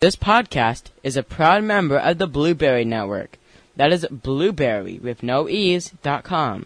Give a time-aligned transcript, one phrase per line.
[0.00, 3.36] This podcast is a proud member of the Blueberry Network.
[3.76, 6.64] That is blueberry with no ease dot com.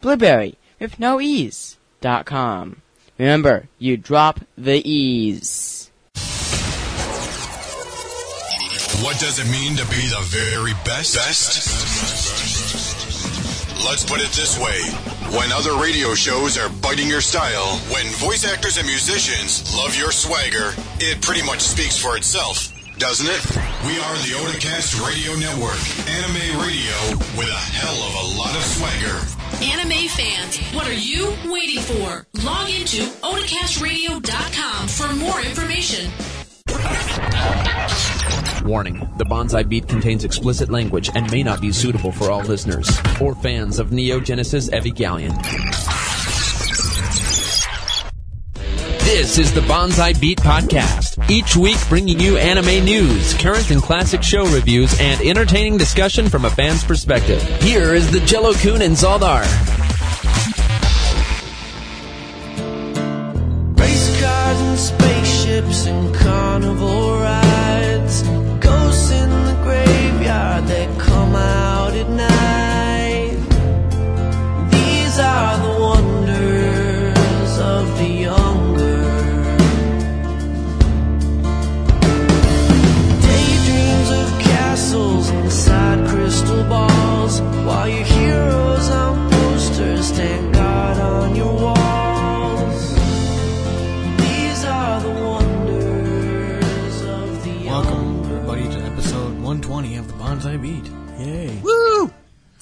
[0.00, 2.82] Blueberry with no ease dot com.
[3.18, 5.90] Remember, you drop the ease.
[9.02, 11.16] What does it mean to be the very best?
[11.16, 11.66] Best?
[13.84, 14.78] Let's put it this way.
[15.36, 20.10] When other radio shows are biting your style, when voice actors and musicians love your
[20.10, 23.44] swagger, it pretty much speaks for itself, doesn't it?
[23.84, 25.76] We are the Otacast Radio Network,
[26.08, 26.96] anime radio
[27.36, 29.20] with a hell of a lot of swagger.
[29.62, 32.26] Anime fans, what are you waiting for?
[32.42, 36.10] Log into otacastradio.com for more information.
[38.66, 42.90] Warning the Bonsai Beat contains explicit language and may not be suitable for all listeners
[43.20, 46.07] or fans of Neo Genesis Evangelion.
[49.08, 51.30] This is the Bonsai Beat Podcast.
[51.30, 56.44] Each week bringing you anime news, current and classic show reviews, and entertaining discussion from
[56.44, 57.42] a fan's perspective.
[57.62, 59.77] Here is the Jellokun and Zaldar.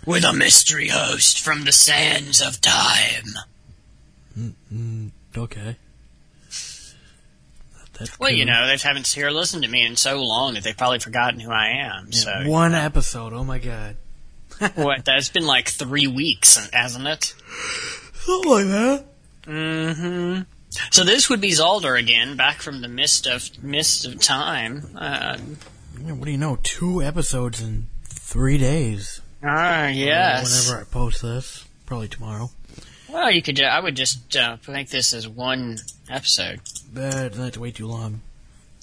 [0.06, 3.24] With a mystery host from the sands of time.
[5.36, 5.76] Okay.
[7.98, 10.76] That's Well, you know, they haven't here listened to me in so long that they've
[10.76, 12.12] probably forgotten who I am.
[12.12, 13.96] So, One episode, oh my god.
[14.74, 15.04] what?
[15.04, 17.34] That's been like three weeks, hasn't it?
[18.14, 19.04] Something like that.
[19.46, 20.42] Mm-hmm.
[20.90, 24.88] So this would be Zaldar again, back from the mist of mist of time.
[24.96, 25.38] Uh,
[26.04, 26.58] Yeah, what do you know?
[26.62, 29.20] Two episodes in three days.
[29.46, 30.68] Ah, yes.
[30.68, 31.64] Whenever I post this.
[31.86, 32.50] Probably tomorrow.
[33.08, 33.60] Well, you could.
[33.62, 35.78] Uh, I would just uh, make this as one
[36.10, 36.60] episode.
[36.92, 38.20] But that's way too long.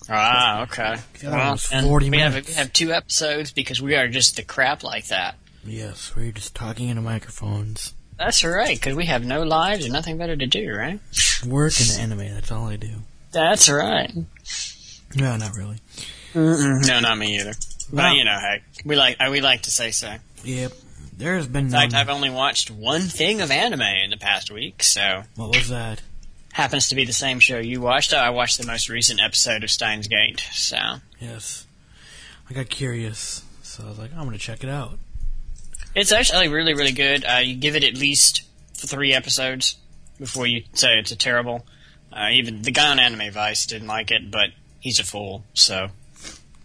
[0.09, 0.96] Ah, okay.
[1.22, 2.47] Yeah, Well, 40 we have minutes.
[2.50, 5.35] we have two episodes because we are just the crap like that.
[5.66, 7.94] Yes, we're just talking into microphones.
[8.18, 11.00] That's right, because we have no lives and nothing better to do, right?
[11.46, 12.90] Work and anime, that's all I do.
[13.31, 14.12] That's right.
[15.16, 15.78] No, not really.
[16.34, 16.85] Mm-mm.
[16.88, 17.53] No, not me either.
[17.91, 18.13] But No.
[18.13, 20.16] you know, hey, we like uh, we like to say so.
[20.43, 20.71] Yep.
[21.15, 24.51] There's been In fact, none- I've only watched one thing of anime in the past
[24.51, 26.01] week, so What was that?
[26.53, 28.13] happens to be the same show you watched.
[28.13, 30.77] I watched the most recent episode of Steins Gate, so
[31.19, 31.65] Yes.
[32.49, 34.97] I got curious, so I was like, I'm gonna check it out.
[35.95, 37.23] it's actually really, really good.
[37.25, 38.43] Uh, you give it at least
[38.73, 39.77] three episodes
[40.19, 41.65] before you say it's a terrible.
[42.11, 44.49] Uh, even the guy on Anime Vice didn't like it, but
[44.79, 45.89] he's a fool, so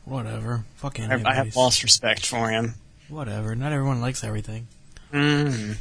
[0.05, 0.65] Whatever.
[0.77, 1.23] Fuck I.
[1.25, 2.75] I have lost respect for him.
[3.09, 3.55] Whatever.
[3.55, 4.69] Not everyone likes everything.
[5.13, 5.77] Mm.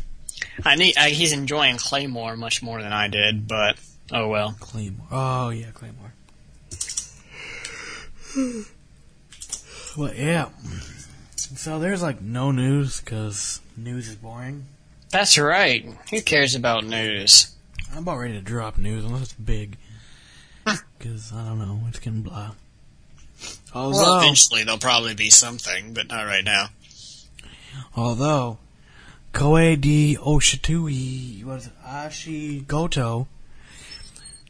[0.64, 0.98] I need.
[0.98, 3.78] I, he's enjoying Claymore much more than I did, but
[4.12, 4.56] oh well.
[4.60, 5.08] Claymore.
[5.12, 6.14] Oh yeah, Claymore.
[9.98, 10.50] well, yeah.
[11.36, 14.66] So there's like no news because news is boring.
[15.10, 15.86] That's right.
[16.12, 17.56] Who cares about news?
[17.92, 19.78] I'm about ready to drop news unless it's big.
[21.00, 22.52] Because I don't know, it's getting blah.
[23.74, 26.68] Although, Well, eventually there'll probably be something, but not right now.
[27.96, 28.58] Although
[29.34, 33.28] Koei di Oshitui was Ashigoto,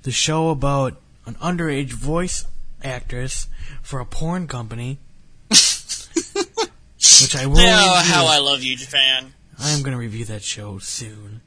[0.03, 2.45] the show about an underage voice
[2.83, 3.47] actress
[3.81, 4.99] for a porn company,
[5.49, 7.59] which I will.
[7.59, 8.13] Oh, review.
[8.13, 9.33] how I love you, Japan.
[9.59, 11.41] I am going to review that show soon.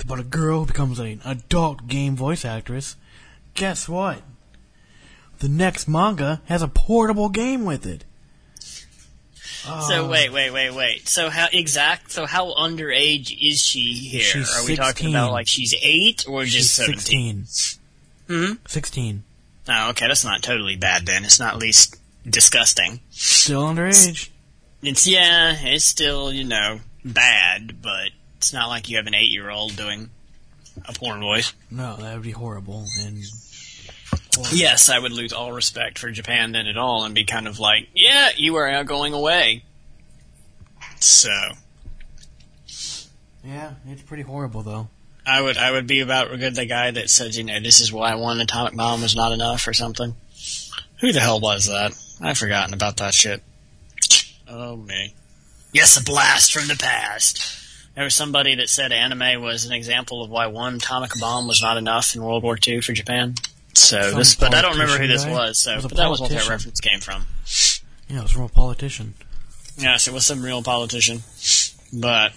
[0.00, 2.94] About a girl who becomes an adult game voice actress.
[3.54, 4.22] Guess what?
[5.40, 8.04] The next manga has a portable game with it.
[9.88, 11.08] So wait, wait, wait, wait.
[11.08, 12.12] So how exact?
[12.12, 14.20] So how underage is she here?
[14.20, 17.44] She's Are we talking about like she's eight or just seventeen?
[17.46, 17.82] 16.
[18.28, 18.52] Hmm.
[18.66, 19.22] 16.
[19.68, 21.24] Oh, okay, that's not totally bad then.
[21.24, 21.96] It's not least
[22.28, 23.00] disgusting.
[23.10, 24.30] Still underage.
[24.82, 29.76] It's yeah, it's still you know bad, but it's not like you have an eight-year-old
[29.76, 30.10] doing
[30.86, 31.52] a porn voice.
[31.70, 32.86] No, that would be horrible.
[33.00, 33.22] And
[34.36, 34.56] horrible.
[34.56, 37.58] Yes, I would lose all respect for Japan then at all and be kind of
[37.58, 39.64] like, yeah, you are going away.
[41.00, 41.30] So,
[43.44, 44.88] yeah, it's pretty horrible though.
[45.26, 47.92] I would I would be about good the guy that said, you know, this is
[47.92, 50.14] why one atomic bomb was not enough or something.
[51.00, 51.92] Who the hell was that?
[52.20, 53.42] I've forgotten about that shit.
[54.48, 55.14] Oh me.
[55.72, 57.62] Yes, a blast from the past.
[57.94, 61.62] There was somebody that said anime was an example of why one atomic bomb was
[61.62, 63.34] not enough in World War II for Japan.
[63.76, 65.30] So Some this, but I don't remember who this guy?
[65.30, 65.60] was.
[65.60, 67.26] So, was but that was what that reference came from.
[68.08, 69.14] Yeah, it was from a politician.
[69.76, 71.22] Yes, it was some real politician.
[71.92, 72.32] But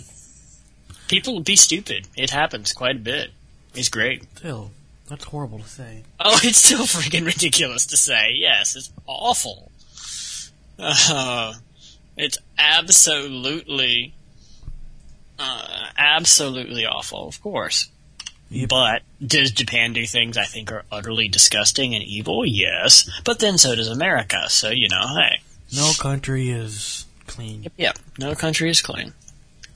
[1.08, 2.08] people be stupid.
[2.18, 3.32] It happens quite a bit.
[3.74, 4.24] It's great.
[4.38, 4.72] Still,
[5.08, 6.04] that's horrible to say.
[6.20, 8.32] Oh, it's still freaking ridiculous to say.
[8.34, 9.72] Yes, it's awful.
[10.78, 11.54] Uh,
[12.18, 14.14] it's absolutely,
[15.38, 17.90] uh, absolutely awful, of course.
[18.52, 18.70] Yep.
[18.70, 22.46] But does Japan do things I think are utterly disgusting and evil?
[22.46, 23.10] Yes.
[23.24, 24.46] But then so does America.
[24.50, 25.42] So, you know, hey.
[25.76, 27.64] No country is clean.
[27.64, 28.00] Yep, yep.
[28.18, 29.14] No country is clean.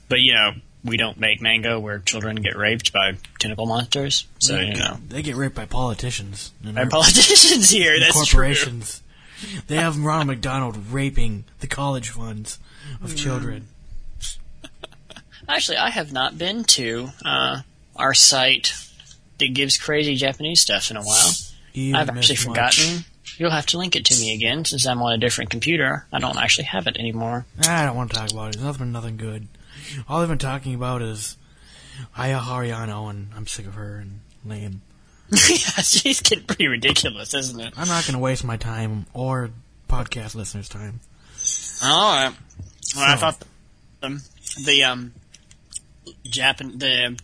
[0.08, 4.26] But, you know, we don't make manga where children get raped by tentacle monsters.
[4.40, 4.98] So, you know.
[5.08, 6.50] They get raped by politicians.
[6.64, 8.38] and Our politicians here, and that's true.
[8.40, 9.02] corporations.
[9.68, 12.58] They have Ronald McDonald raping the college funds
[13.02, 13.18] of Mm.
[13.18, 13.68] children.
[15.48, 17.60] Actually, I have not been to uh,
[17.96, 18.74] our site
[19.38, 21.30] that gives crazy Japanese stuff in a while.
[21.72, 22.44] You I've actually much.
[22.44, 23.04] forgotten.
[23.36, 26.06] You'll have to link it to me again since I'm on a different computer.
[26.12, 27.46] I don't actually have it anymore.
[27.66, 28.52] I don't want to talk about it.
[28.54, 29.48] There's nothing, nothing good.
[30.08, 31.36] All they've been talking about is
[32.16, 34.82] Aya Hirano, and I'm sick of her and lame.
[35.30, 37.74] yeah, she's getting pretty ridiculous, isn't it?
[37.76, 39.50] I'm not going to waste my time or
[39.88, 41.00] podcast listeners' time.
[41.82, 42.34] All right.
[42.94, 43.42] Well, I thought
[44.00, 44.22] the, um,
[44.64, 45.12] the um,
[46.24, 47.18] Japan the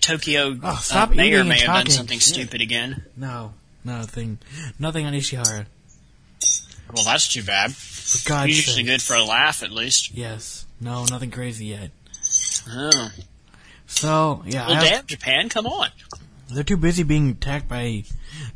[0.00, 2.34] Tokyo Oh, stop uh, mayor may have done something Shit.
[2.34, 3.04] stupid again.
[3.16, 3.54] No,
[3.84, 4.38] nothing,
[4.78, 5.66] nothing on Ishihara.
[6.94, 7.74] Well, that's too bad.
[7.74, 8.86] For God's He's usually sake.
[8.86, 10.14] good for a laugh, at least.
[10.14, 11.90] Yes, no, nothing crazy yet.
[12.68, 13.10] Oh.
[13.86, 15.88] So yeah, Well, I have- damn, Japan, come on.
[16.50, 18.04] they're too busy being attacked by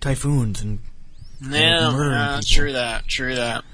[0.01, 0.79] typhoons, and
[1.43, 2.49] Yeah, murdering uh, people.
[2.55, 3.65] true that, true that.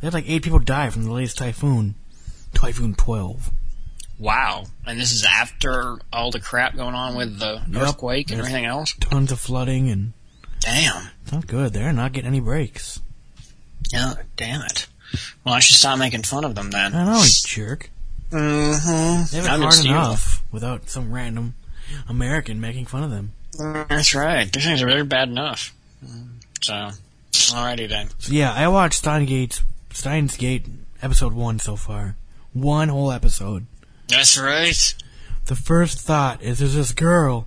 [0.00, 1.94] they had like eight people die from the latest typhoon,
[2.52, 3.50] Typhoon Twelve.
[4.18, 4.64] Wow.
[4.86, 7.82] And this is after all the crap going on with the Yep.
[7.82, 8.94] earthquake and everything else?
[9.00, 10.12] Tons of flooding, and
[10.60, 11.08] Damn.
[11.22, 11.72] it's not good.
[11.72, 13.00] They're not getting any breaks.
[13.92, 14.86] Yeah, damn it.
[15.44, 16.94] Well, I should stop making fun of them then.
[16.94, 17.90] I know, you jerk.
[18.30, 19.36] Mm-hmm.
[19.36, 21.54] They have it hard enough without some random
[22.08, 23.32] American making fun of them.
[23.88, 24.50] That's right.
[24.52, 25.72] These things are really bad enough.
[26.62, 26.90] So,
[27.32, 28.08] alrighty then.
[28.18, 29.62] So yeah, I watched Steingate's
[29.92, 30.66] Steins Gate
[31.02, 32.16] episode one so far.
[32.52, 33.66] One whole episode.
[34.08, 34.94] That's right.
[35.46, 37.46] The first thought is there's this girl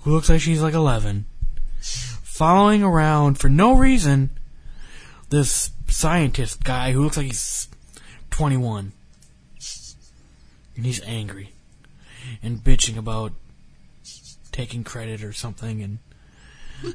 [0.00, 1.26] who looks like she's like 11
[1.80, 4.30] following around for no reason
[5.28, 7.68] this scientist guy who looks like he's
[8.30, 8.92] 21.
[10.76, 11.52] And he's angry
[12.42, 13.32] and bitching about
[14.52, 15.98] taking credit or something and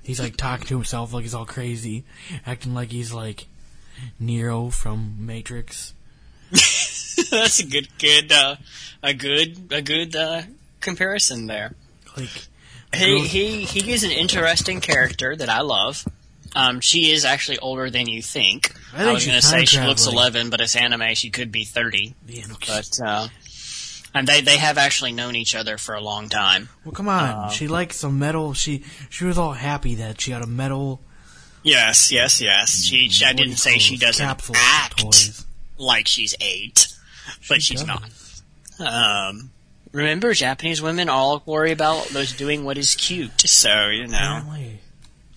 [0.04, 2.04] he's like talking to himself like he's all crazy,
[2.46, 3.46] acting like he's like
[4.20, 5.94] Neo from Matrix.
[7.32, 8.56] That's a good, good, uh,
[9.04, 10.44] a good, a good uh,
[10.80, 11.76] comparison there.
[12.18, 12.30] Like
[12.94, 16.06] He he he is an interesting character that I love.
[16.56, 18.74] Um, she is actually older than you think.
[18.94, 21.14] I think was going to say she looks eleven, but it's anime.
[21.16, 22.16] She could be thirty.
[22.28, 23.28] yeah, no But uh,
[24.14, 26.70] and they they have actually known each other for a long time.
[26.86, 27.30] Well, come on.
[27.30, 28.54] Uh, she likes a medal.
[28.54, 31.02] She she was all happy that she got a medal.
[31.62, 32.84] Yes, yes, yes.
[32.84, 34.26] She, she I what do you didn't say she doesn't
[34.56, 35.46] act toys.
[35.78, 36.88] like she's eight,
[37.50, 38.44] but She she's does.
[38.80, 39.30] not.
[39.30, 39.52] Um,
[39.92, 43.42] remember, Japanese women all worry about those doing what is cute.
[43.42, 44.80] So you know, Apparently.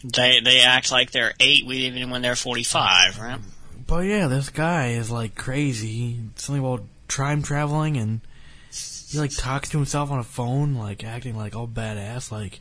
[0.05, 3.39] they they act like they're eight even when they're forty five, right?
[3.87, 6.19] But yeah, this guy is like crazy.
[6.37, 8.21] Something about time traveling, and
[9.09, 12.61] he like talks to himself on a phone, like acting like all badass, like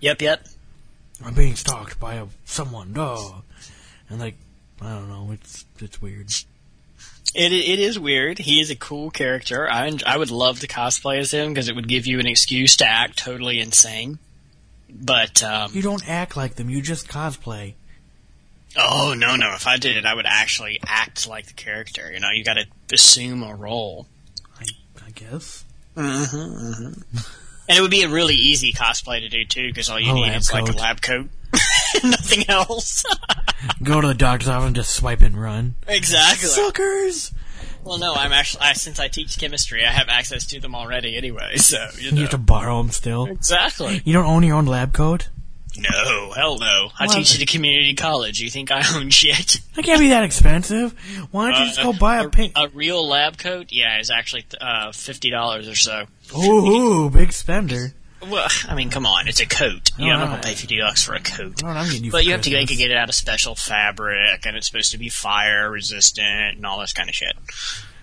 [0.00, 0.46] Yep, yep.
[1.24, 2.94] I'm being stalked by a someone.
[2.96, 3.42] Oh,
[4.08, 4.36] and like
[4.80, 5.30] I don't know.
[5.32, 6.30] It's it's weird.
[7.34, 8.38] It it is weird.
[8.38, 9.70] He is a cool character.
[9.70, 12.76] I I would love to cosplay as him because it would give you an excuse
[12.78, 14.18] to act totally insane.
[14.90, 16.68] But um, You don't act like them.
[16.68, 17.74] You just cosplay.
[18.76, 22.10] oh no no, if I did it, I would actually act like the character.
[22.12, 24.06] You know, you got to assume a role,
[24.60, 24.64] I
[25.06, 25.64] I guess.
[25.96, 26.96] and
[27.68, 30.34] it would be a really easy cosplay to do too because all you A need
[30.34, 31.28] is like a lab coat,
[32.04, 33.04] nothing else.
[33.82, 35.74] Go to the doctor's office and just swipe and run.
[35.86, 36.48] exactly.
[36.48, 37.32] Suckers!
[37.84, 41.16] Well, no, I'm actually I, since I teach chemistry, I have access to them already
[41.16, 41.56] anyway.
[41.56, 43.26] So you You have to borrow them still.
[43.26, 44.00] exactly.
[44.04, 45.28] You don't own your own lab coat?
[45.76, 46.90] No, hell no.
[46.98, 48.40] I teach at a community college.
[48.40, 49.58] You think I own shit?
[49.74, 50.92] That can't be that expensive.
[51.30, 52.52] Why don't you just go buy a pink?
[52.56, 53.68] A real lab coat?
[53.70, 56.04] Yeah, is actually uh, fifty dollars or so.
[56.36, 57.94] Ooh, big spender.
[58.28, 59.90] Well, I mean, come on, it's a coat.
[59.98, 61.62] You know, I'm not gonna pay fifty bucks for a coat.
[61.64, 62.78] I'm getting you But you have to make Christmas.
[62.78, 66.64] it get it out of special fabric, and it's supposed to be fire resistant and
[66.66, 67.34] all this kind of shit.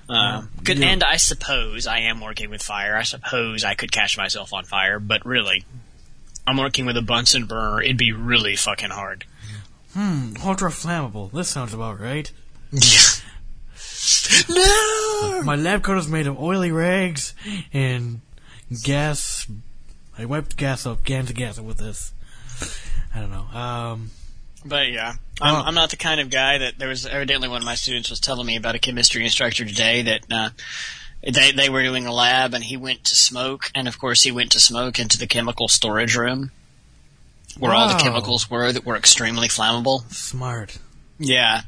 [0.10, 2.98] Um, good, and I suppose I am working with fire.
[2.98, 5.64] I suppose I could catch myself on fire, but really,
[6.48, 7.82] I'm working with a Bunsen burner.
[7.82, 9.26] It'd be really fucking hard.
[9.94, 11.32] Hmm, ultra flammable.
[11.32, 12.32] This sounds about right.
[14.50, 15.42] no.
[15.44, 17.34] My lab coat is made of oily rags
[17.74, 18.22] and
[18.84, 19.48] gas.
[20.20, 22.12] I wiped gas up, gas of gas up with this.
[23.16, 23.58] I don't know.
[23.58, 24.12] Um,
[24.66, 25.64] But yeah, I'm, Oh.
[25.66, 28.20] I'm not the kind of guy that there was evidently one of my students was
[28.20, 30.50] telling me about a chemistry instructor today that uh,
[31.24, 34.32] they they were doing a lab and he went to smoke and of course he
[34.32, 36.52] went to smoke into the chemical storage room
[37.58, 40.10] where all the chemicals were that were extremely flammable.
[40.14, 40.78] smart.
[41.18, 41.62] Yeah.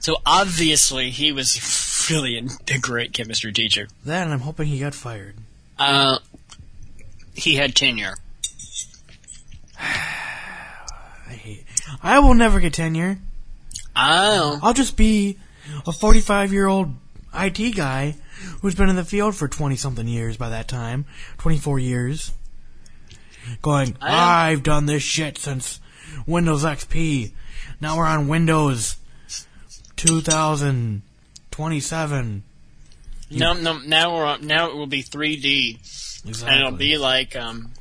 [0.00, 3.88] So obviously he was really a, a great chemistry teacher.
[4.04, 5.36] That, and I'm hoping he got fired.
[5.78, 6.18] Uh,
[7.38, 8.14] he had tenure.
[9.78, 11.64] I hate.
[12.02, 13.18] I will never get tenure.
[13.96, 15.38] Oh, I'll just be
[15.86, 16.94] a 45 year old
[17.34, 18.16] IT guy
[18.60, 21.04] who's been in the field for 20 something years by that time.
[21.38, 22.32] 24 years.
[23.62, 25.80] Going, I- I've done this shit since
[26.26, 27.32] Windows XP.
[27.80, 28.96] Now we're on Windows
[29.96, 32.42] 2027.
[33.30, 33.78] no, no.
[33.78, 36.56] Now we're on, now it will be 3D Exactly.
[36.56, 37.72] and it'll be like um.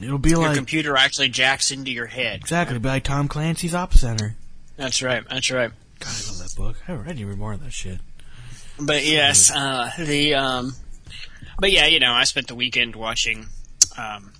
[0.00, 2.40] It'll be your like, computer actually jacks into your head.
[2.40, 4.36] exactly, it'll be like Tom Clancy's Op Center.
[4.76, 5.24] That's right.
[5.28, 5.72] That's right.
[5.98, 6.76] God, I love that book.
[6.86, 7.98] I haven't read even more of that shit.
[8.78, 10.74] But yes, uh, the um,
[11.58, 13.46] but yeah, you know, I spent the weekend watching,
[13.96, 14.32] um,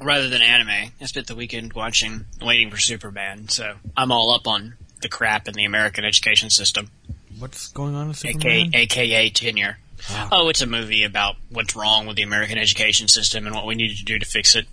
[0.00, 3.48] rather than anime, I spent the weekend watching Waiting for Superman.
[3.48, 6.90] So I'm all up on the crap in the American education system,
[7.38, 8.70] What's going on with aka Superman?
[8.74, 9.78] aka tenure.
[10.10, 10.28] Ah.
[10.32, 13.74] Oh, it's a movie about what's wrong with the American education system and what we
[13.74, 14.66] need to do to fix it.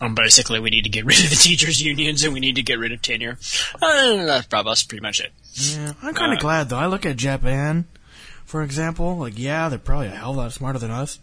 [0.00, 2.62] Um, basically, we need to get rid of the teachers' unions and we need to
[2.62, 3.38] get rid of tenure.
[3.80, 5.32] Uh, that's probably that's pretty much it.
[5.54, 6.78] Yeah, I'm kind of Uh, glad though.
[6.78, 7.84] I look at Japan,
[8.44, 9.16] for example.
[9.18, 11.18] Like, yeah, they're probably a hell of a lot smarter than us.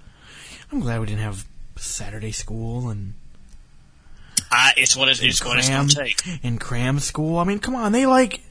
[0.71, 1.45] I'm glad we didn't have
[1.75, 3.13] Saturday school and
[4.49, 6.39] I, it's what it's, it's what it's cram going to take.
[6.43, 7.37] and cram school.
[7.39, 8.41] I mean, come on, they like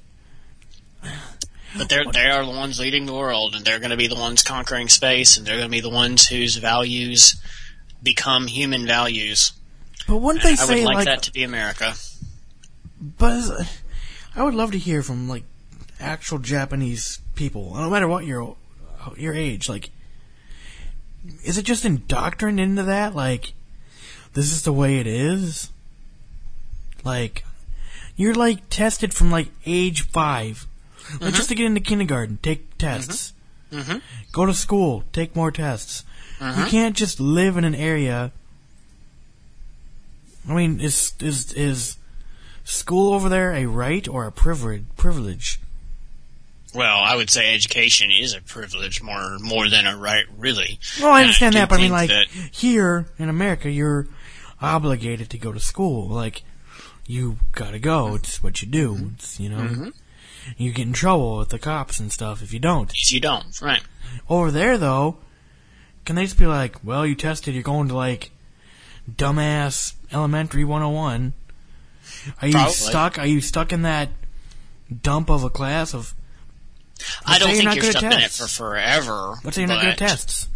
[1.77, 4.17] But they're they are the ones leading the world, and they're going to be the
[4.17, 7.41] ones conquering space, and they're going to be the ones whose values
[8.03, 9.53] become human values.
[10.09, 11.95] But wouldn't they I say would like, like, that to be America.
[13.01, 13.81] but is-
[14.35, 15.45] I would love to hear from like
[16.01, 18.57] actual Japanese people, no matter what your
[19.17, 19.69] your age.
[19.69, 19.91] Like,
[21.45, 23.15] is it just indoctrined into that?
[23.15, 23.53] Like,
[24.35, 25.71] this is the way it is.
[27.05, 27.45] Like,
[28.17, 30.67] you're like tested from like age 5
[31.21, 32.39] like just to get into kindergarten.
[32.43, 33.33] Take tests.
[33.73, 34.03] Mhm.
[34.33, 35.05] Go to school.
[35.13, 36.05] Take more tests.
[36.41, 36.67] You mm-hmm.
[36.67, 38.33] can't just live in an area.
[40.49, 41.97] I mean, is is is
[42.65, 44.85] school over there a right or a privilege?
[44.97, 45.61] Privilege.
[46.75, 50.79] Well, I would say education is a privilege more more than a right, really.
[51.01, 54.07] Well, I understand do that, but I mean, like that- here in America, you're
[54.61, 56.09] obligated to go to school.
[56.09, 56.43] Like
[57.07, 58.15] you gotta go.
[58.15, 59.11] It's what you do.
[59.15, 59.59] It's you know.
[59.59, 59.89] Mm-hmm.
[60.57, 62.91] You get in trouble with the cops and stuff if you don't.
[62.95, 63.83] if you don't, right?
[64.29, 65.19] Over there, though,
[66.05, 68.31] can they just be like, well, you tested, you're going to like
[69.11, 71.33] dumbass elementary 101?
[72.43, 72.73] Are you Probably.
[72.73, 73.19] stuck?
[73.19, 74.09] Are you stuck in that
[75.03, 76.15] dump of a class of.
[77.25, 79.35] I don't you're think you're at stuck in it for forever.
[79.45, 80.49] Let's say you're not good at tests.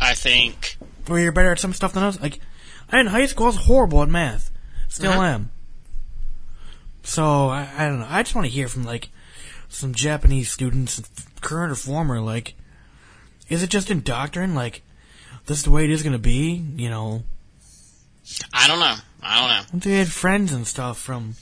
[0.00, 0.76] I think
[1.08, 2.20] Or you're better at some stuff than us.
[2.20, 2.40] Like,
[2.90, 4.50] I in high school, I was horrible at math.
[4.88, 5.22] Still Uh-huh.
[5.22, 5.50] am.
[7.02, 8.06] So, I, I don't know.
[8.08, 9.08] I just want to hear from, like,
[9.68, 11.02] some Japanese students,
[11.40, 12.54] current or former, like,
[13.48, 14.54] is it just indoctrined?
[14.54, 14.82] Like,
[15.46, 16.62] this is the way it is going to be?
[16.76, 17.22] You know,
[18.52, 18.96] I don't know.
[19.22, 19.80] I don't know.
[19.80, 21.34] They had friends and stuff from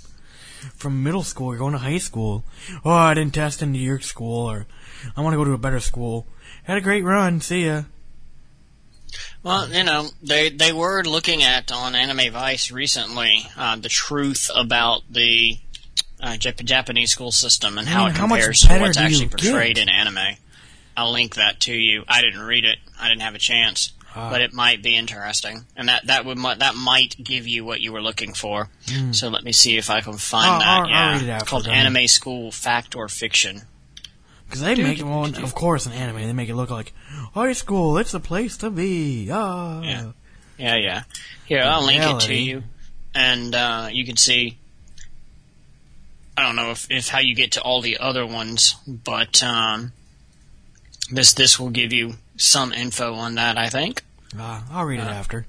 [0.74, 2.44] from middle school or going to high school.
[2.84, 4.66] Oh, I didn't test into your school, or
[5.16, 6.26] I want to go to a better school.
[6.64, 7.40] Had a great run.
[7.40, 7.82] See ya.
[9.42, 14.50] Well, you know, they they were looking at on Anime Vice recently uh, the truth
[14.54, 15.58] about the
[16.20, 19.88] uh, Japanese school system and how mean, it how compares to what's actually portrayed in
[19.88, 20.36] anime.
[20.96, 22.04] I'll link that to you.
[22.08, 22.78] I didn't read it.
[22.98, 24.30] I didn't have a chance, Ah.
[24.30, 27.92] but it might be interesting, and that that would that might give you what you
[27.92, 28.70] were looking for.
[29.12, 30.62] So let me see if I can find.
[30.62, 30.66] That.
[30.66, 33.62] I'll- I'll yeah, read it after, it's called Anime School Fact or Fiction.
[34.46, 36.92] Because they make it, well, of course, in anime, they make it look like
[37.34, 37.98] high school.
[37.98, 39.28] It's the place to be.
[39.30, 39.82] Ah.
[39.82, 40.12] Yeah.
[40.58, 41.02] Yeah, yeah.
[41.46, 42.62] Here, I'll link it to you,
[43.14, 44.56] and uh, you can see.
[46.36, 49.92] I don't know if, if how you get to all the other ones, but um,
[51.10, 53.58] this this will give you some info on that.
[53.58, 54.02] I think.
[54.38, 55.46] Ah, I'll read it Uh, after.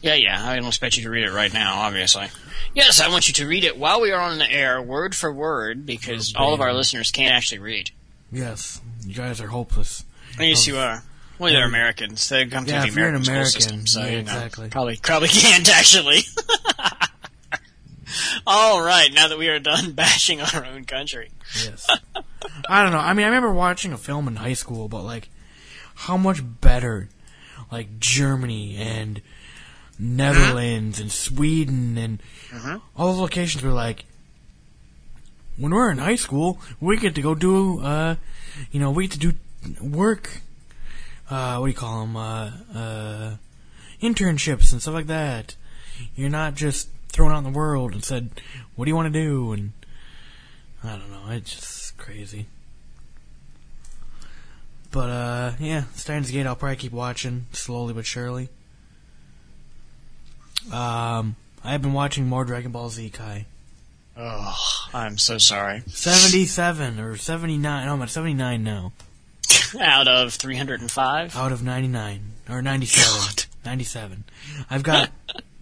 [0.00, 0.46] Yeah, yeah.
[0.46, 2.26] I don't expect you to read it right now, obviously.
[2.74, 5.32] Yes, I want you to read it while we are on the air, word for
[5.32, 7.90] word, because all of our listeners can't actually read.
[8.32, 10.04] Yes, you guys are hopeless.
[10.38, 11.02] Yes, you are.
[11.38, 12.28] Well, they're Americans.
[12.28, 14.20] They come Yeah, through the you're an American, school American, system, so yeah, you know,
[14.20, 14.68] exactly.
[14.68, 16.20] probably probably can't actually.
[18.46, 21.30] all right, now that we are done bashing our own country,
[21.62, 21.86] Yes.
[22.68, 22.98] I don't know.
[22.98, 25.28] I mean, I remember watching a film in high school, but like,
[25.94, 27.08] how much better,
[27.70, 29.20] like Germany and
[29.98, 32.76] Netherlands and Sweden and mm-hmm.
[32.96, 34.04] all the locations were like.
[35.56, 38.16] When we're in high school, we get to go do, uh,
[38.70, 39.34] you know, we get to do
[39.80, 40.40] work.
[41.28, 42.16] Uh, what do you call them?
[42.16, 43.36] Uh, uh,
[44.00, 45.56] internships and stuff like that.
[46.16, 48.30] You're not just thrown out in the world and said,
[48.74, 49.72] "What do you want to do?" and
[50.82, 51.30] I don't know.
[51.30, 52.46] It's just crazy.
[54.90, 56.46] But uh, yeah, Steins Gate.
[56.46, 58.48] I'll probably keep watching slowly but surely.
[60.70, 63.46] Um, I have been watching more Dragon Ball Z Kai.
[64.16, 64.54] Oh,
[64.92, 65.82] I'm so sorry.
[65.86, 67.86] Seventy-seven or seventy-nine?
[67.86, 68.92] No, I'm at seventy-nine now.
[69.80, 73.48] Out of 305, Out of ninety-nine or ninety-seven.
[73.64, 74.24] Ninety-seven.
[74.70, 75.10] I've got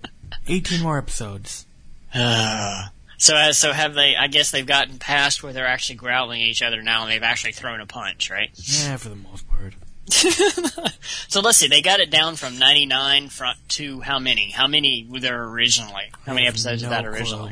[0.48, 1.66] eighteen more episodes.
[2.14, 2.86] Uh,
[3.18, 4.16] so uh, so have they?
[4.16, 7.22] I guess they've gotten past where they're actually growling at each other now, and they've
[7.22, 8.50] actually thrown a punch, right?
[8.54, 9.74] Yeah, for the most part.
[11.28, 14.50] So let's see, they got it down from 99 front to how many?
[14.50, 16.10] How many were there originally?
[16.26, 17.50] How many episodes no of that clue.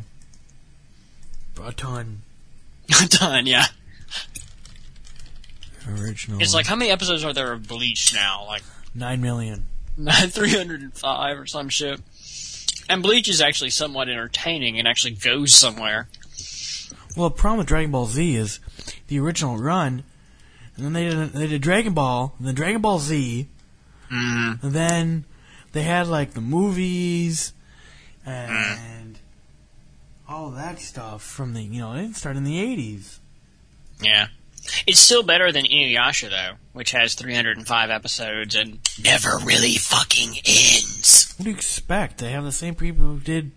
[1.58, 2.18] Originally?
[2.90, 3.46] A ton.
[3.46, 3.66] Yeah.
[5.88, 6.40] Original.
[6.40, 8.44] It's like how many episodes are there of Bleach now?
[8.46, 8.62] Like
[8.94, 9.64] nine million.
[9.98, 12.00] 305 or some shit.
[12.88, 16.08] And Bleach is actually somewhat entertaining and actually goes somewhere.
[17.16, 18.60] Well, the problem with Dragon Ball Z is
[19.08, 20.04] the original run,
[20.76, 23.48] and then they did, they did Dragon Ball, and then Dragon Ball Z,
[24.10, 24.62] Mm.
[24.62, 25.24] and then
[25.72, 27.52] they had like the movies
[28.24, 29.07] and
[30.28, 33.20] all that stuff from the you know it started in the eighties.
[34.00, 34.28] Yeah.
[34.86, 41.34] It's still better than Inuyasha though, which has 305 episodes and never really fucking ends.
[41.36, 42.18] What do you expect?
[42.18, 43.52] They have the same people who did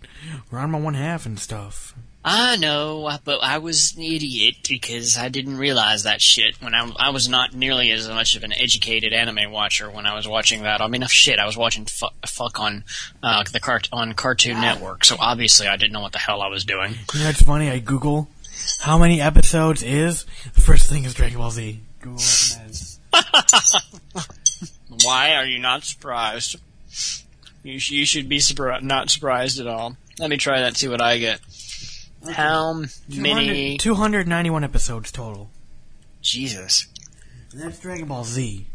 [0.52, 1.94] Ranma One Half and stuff.
[2.24, 6.92] I know, but I was an idiot because I didn't realize that shit when I,
[7.00, 10.62] I was not nearly as much of an educated anime watcher when I was watching
[10.64, 10.82] that.
[10.82, 12.84] I mean, shit, I was watching fu- fuck on
[13.24, 16.48] uh, the cart on Cartoon Network, so obviously I didn't know what the hell I
[16.48, 16.92] was doing.
[17.14, 17.70] You know, it's funny.
[17.70, 18.28] I Google
[18.82, 21.80] how many episodes is the first thing is Dragon Ball Z.
[22.02, 22.22] Google.
[25.04, 26.58] Why are you not surprised?
[27.64, 29.98] You, sh- you should be surpri- not surprised at all.
[30.20, 31.40] Let me try that and see what I get.
[32.30, 33.78] How many?
[33.78, 35.50] 291 episodes total.
[36.22, 36.88] Jesus.
[37.52, 38.66] And that's Dragon Ball Z.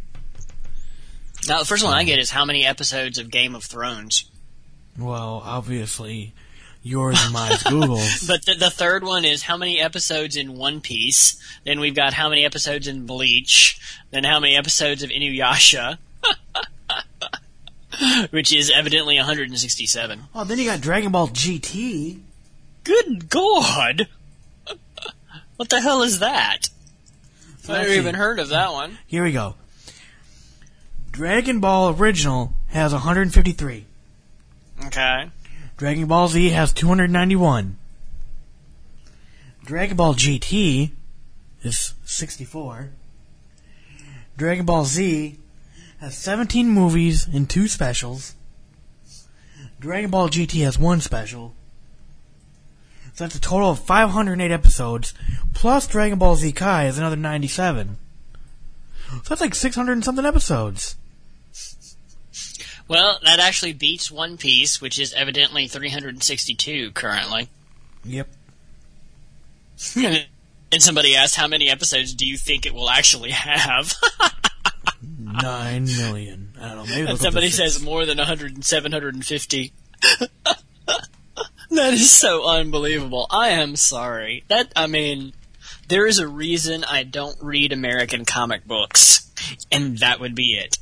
[1.49, 4.29] Now, the first one I get is how many episodes of Game of Thrones?
[4.99, 6.35] Well, obviously,
[6.83, 8.27] yours and mine's Google's.
[8.27, 11.41] But the, the third one is how many episodes in One Piece.
[11.65, 13.79] Then we've got how many episodes in Bleach.
[14.11, 15.99] Then how many episodes of Inuyasha.
[18.31, 20.21] Which is evidently 167.
[20.35, 22.21] Oh, then you got Dragon Ball GT.
[22.87, 24.07] Good God!
[25.57, 26.69] what the hell is that?
[27.65, 28.99] I've never even heard of that one.
[29.09, 29.57] Here we go.
[31.11, 33.87] Dragon Ball Original has 153.
[34.85, 35.31] Okay.
[35.77, 37.77] Dragon Ball Z has 291.
[39.65, 40.93] Dragon Ball GT
[41.65, 42.91] is 64.
[44.37, 45.37] Dragon Ball Z
[45.99, 48.37] has 17 movies and two specials.
[49.81, 51.56] Dragon Ball GT has one special.
[53.17, 55.15] So that's a total of 508 episodes,
[55.55, 57.97] plus Dragon Ball Z Kai is another 97.
[59.09, 60.97] So that's like 600 and something episodes.
[62.89, 67.49] Well, that actually beats One Piece, which is evidently 362 currently.
[68.05, 68.29] Yep.
[69.97, 70.27] and
[70.83, 73.95] somebody asked, how many episodes do you think it will actually have?
[75.19, 76.53] 9 million.
[76.61, 76.85] I don't know.
[76.85, 79.73] Maybe and somebody says more than 100 and 750.
[81.71, 83.27] that is so unbelievable.
[83.31, 84.45] I am sorry.
[84.49, 85.33] That, I mean,
[85.89, 89.31] there is a reason I don't read American comic books,
[89.71, 90.79] and that would be it.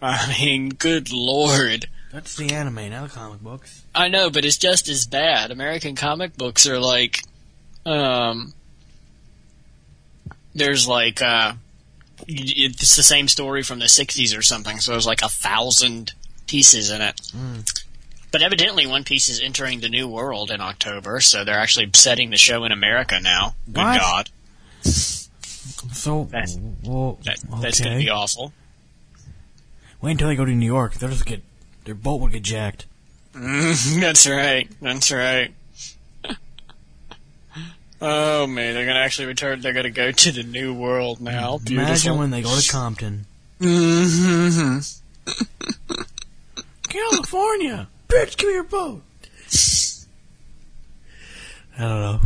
[0.00, 1.88] I mean, good lord.
[2.12, 3.84] That's the anime, not the comic books.
[3.94, 5.50] I know, but it's just as bad.
[5.50, 7.20] American comic books are like,
[7.84, 8.54] um,
[10.54, 11.54] there's like, uh,
[12.26, 16.12] it's the same story from the 60s or something, so there's like a thousand
[16.46, 17.20] pieces in it.
[18.30, 22.30] But evidently One Piece is entering the new world in October, so they're actually setting
[22.30, 23.54] the show in America now.
[23.66, 24.00] Good What?
[24.00, 24.30] God.
[24.82, 28.52] So, That's- well, That, That's gonna be awful.
[30.00, 30.94] Wait until they go to New York.
[30.94, 31.42] They'll just get
[31.84, 32.86] their boat will get jacked.
[33.34, 34.68] Mm, that's right.
[34.80, 35.52] That's right.
[38.02, 39.60] oh man, they're gonna actually return.
[39.60, 41.58] They're gonna go to the new world now.
[41.58, 41.86] Beautiful.
[41.88, 43.26] Imagine when they go to Compton.
[43.60, 44.78] hmm
[46.88, 47.88] California!
[48.08, 49.02] Bitch, give me your boat!
[51.78, 52.20] I don't know.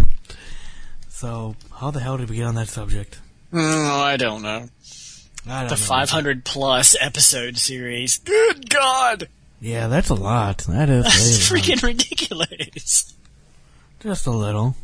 [1.08, 3.18] So, how the hell did we get on that subject?
[3.52, 4.68] Oh, I don't know.
[5.46, 5.76] I don't The know.
[5.76, 8.18] 500 plus episode series.
[8.18, 9.28] Good God,
[9.60, 10.58] Yeah, that's a lot.
[10.68, 11.58] That is, that is is lot.
[11.60, 13.14] freaking ridiculous.
[14.00, 14.76] Just a little.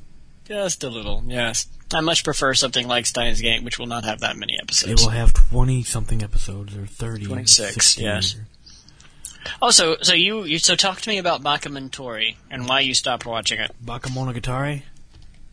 [0.44, 1.66] Just a little, yes.
[1.92, 4.92] I much prefer something like Steins Gate, which will not have that many episodes.
[4.92, 7.24] It will have 20 something episodes, or 30.
[7.26, 8.34] 26, 60, yes.
[8.36, 8.46] or-
[9.62, 13.26] Oh, so so you, you so talk to me about Bakemonogatari and why you stopped
[13.26, 13.70] watching it.
[13.84, 14.82] Bakemonogatari?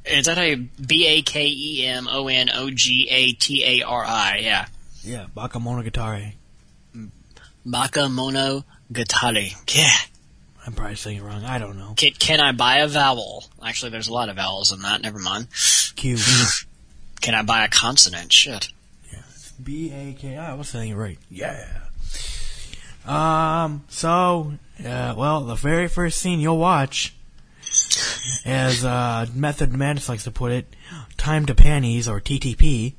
[0.06, 3.86] Is that a B A K E M O N O G A T A
[3.86, 4.39] R I?
[4.43, 4.67] Yeah,
[5.04, 6.34] Yeah, Bakemonogatari.
[7.65, 9.76] Bakemonogatari.
[9.76, 9.89] Yeah.
[10.65, 11.43] I'm probably saying it wrong.
[11.43, 11.93] I don't know.
[11.95, 13.45] Can, can I buy a vowel?
[13.63, 15.02] Actually, there's a lot of vowels in that.
[15.02, 15.48] Never mind.
[15.95, 16.17] Q.
[17.21, 18.32] Can I buy a consonant?
[18.32, 18.69] Shit.
[19.63, 20.52] B A K I.
[20.52, 21.17] I was saying it right.
[21.30, 21.65] Yeah.
[23.07, 23.83] Um.
[23.89, 24.53] So,
[24.85, 27.15] uh, well, the very first scene you'll watch,
[28.45, 30.75] as uh, Method Madness likes to put it,
[31.17, 32.93] time to panties or TTP.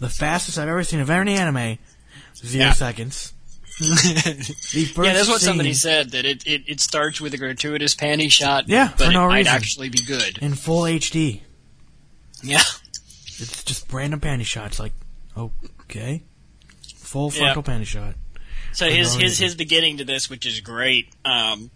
[0.00, 1.78] The fastest I've ever seen of any anime,
[2.36, 2.72] zero Yeah.
[2.72, 3.32] seconds.
[3.80, 6.12] Yeah, that's what somebody said.
[6.12, 8.68] That it, it, it starts with a gratuitous panty shot.
[8.68, 9.52] Yeah, for but no it might reason.
[9.54, 10.38] actually be good.
[10.38, 11.40] in full HD.
[12.42, 12.58] Yeah.
[13.26, 14.78] It's just random panty shots.
[14.78, 14.92] Like,
[15.36, 16.22] okay,
[16.96, 18.14] full frontal panty shot.
[18.74, 21.70] So his his his beginning to this, which is great, um,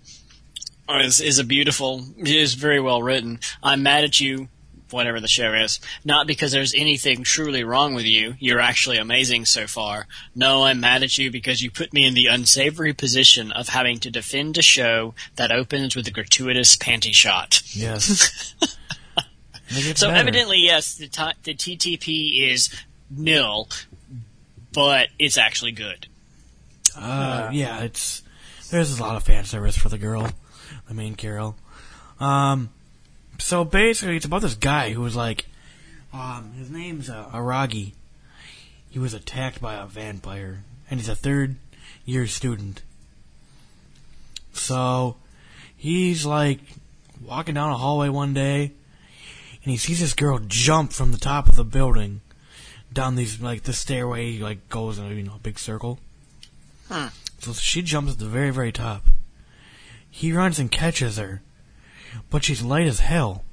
[0.89, 3.39] is is a beautiful, is very well written.
[3.63, 4.49] I'm mad at you,
[4.91, 8.35] whatever the show is, not because there's anything truly wrong with you.
[8.41, 10.07] You're actually amazing so far.
[10.35, 13.99] No, I'm mad at you because you put me in the unsavory position of having
[14.01, 17.63] to defend a show that opens with a gratuitous panty shot.
[17.75, 18.55] Yes.
[19.71, 20.21] And it gets So better.
[20.21, 22.75] evidently, yes, the ti the TTP is
[23.11, 23.69] nil,
[24.73, 26.07] but it's actually good.
[26.99, 28.23] Uh, yeah, it's
[28.71, 30.29] there's a lot of fan service for the girl,
[30.89, 31.57] the main Carol.
[32.21, 32.71] Um,
[33.39, 35.47] so basically, it's about this guy who was like,
[36.13, 37.93] um, his name's uh, Aragi.
[38.91, 41.57] He was attacked by a vampire, and he's a third
[42.05, 42.83] year student.
[44.53, 45.17] So
[45.77, 46.61] he's like
[47.25, 48.73] walking down a hallway one day,
[49.63, 52.21] and he sees this girl jump from the top of the building
[52.93, 55.99] down these like the stairway like goes in a you know a big circle.
[57.38, 59.07] So she jumps at the very, very top.
[60.11, 61.42] He runs and catches her,
[62.31, 63.44] but she's light as hell.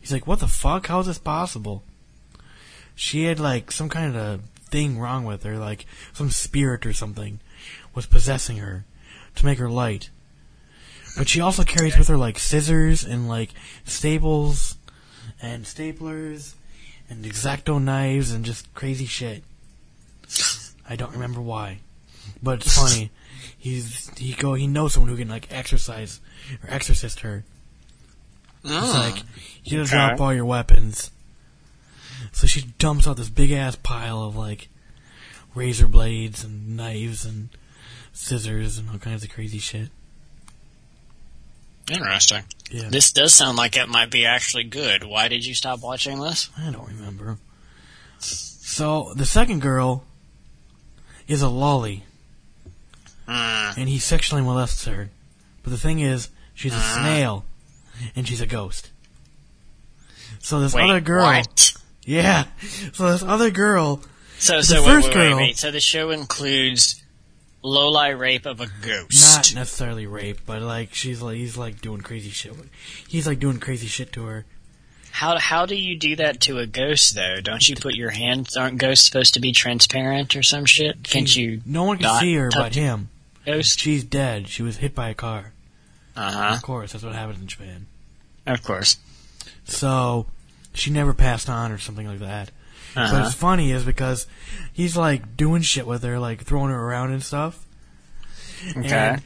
[0.00, 0.88] He's like, what the fuck?
[0.88, 1.84] How is this possible?
[2.94, 4.40] She had like some kind of
[4.70, 7.38] thing wrong with her, like some spirit or something
[7.94, 8.84] was possessing her
[9.36, 10.10] to make her light.
[11.16, 13.50] But she also carries with her like scissors and like
[13.84, 14.76] staples
[15.40, 16.54] and staplers
[17.08, 19.44] and exacto knives and just crazy shit.
[20.88, 21.78] I don't remember why,
[22.42, 23.10] but it's funny.
[23.58, 26.20] He's he go he knows someone who can like exercise
[26.62, 27.44] or exorcist her.
[28.64, 29.22] It's ah, like
[29.64, 30.08] you just Okay.
[30.08, 31.10] drop all your weapons.
[32.32, 34.68] So she dumps out this big ass pile of like
[35.54, 37.48] razor blades and knives and
[38.12, 39.88] scissors and all kinds of crazy shit.
[41.90, 42.44] Interesting.
[42.70, 45.04] Yeah, This does sound like it might be actually good.
[45.04, 46.48] Why did you stop watching this?
[46.56, 47.38] I don't remember.
[48.18, 50.04] So the second girl
[51.26, 52.02] is a loli,
[53.28, 53.76] Mm.
[53.78, 55.10] and he sexually molests her.
[55.62, 57.44] But the thing is, she's a snail,
[58.16, 58.90] and she's a ghost.
[60.40, 61.72] So this Wait, other girl, what?
[62.04, 62.46] yeah.
[62.92, 64.02] So this other girl,
[64.38, 65.56] So, The so wait, first wait, girl- wait.
[65.58, 67.00] So the show includes
[67.62, 69.54] loli rape of a ghost.
[69.54, 72.52] not necessarily rape, but like she's like he's like doing crazy shit.
[73.06, 74.44] He's like doing crazy shit to her.
[75.12, 77.40] How how do you do that to a ghost though?
[77.42, 78.56] Don't you put your hands?
[78.56, 81.02] Aren't ghosts supposed to be transparent or some shit?
[81.04, 81.60] Can't She- you?
[81.66, 83.10] No one can see her but him.
[83.44, 83.78] Ghost.
[83.78, 84.48] She's dead.
[84.48, 85.52] She was hit by a car.
[86.16, 86.54] Uh huh.
[86.54, 87.86] Of course, that's what happens in Japan.
[88.46, 88.96] Of course.
[89.64, 90.26] So
[90.74, 92.50] she never passed on or something like that.
[92.94, 93.22] But Uh-huh.
[93.26, 94.26] it's funny is because
[94.72, 97.64] he's like doing shit with her, like throwing her around and stuff.
[98.76, 98.88] Okay.
[99.18, 99.22] And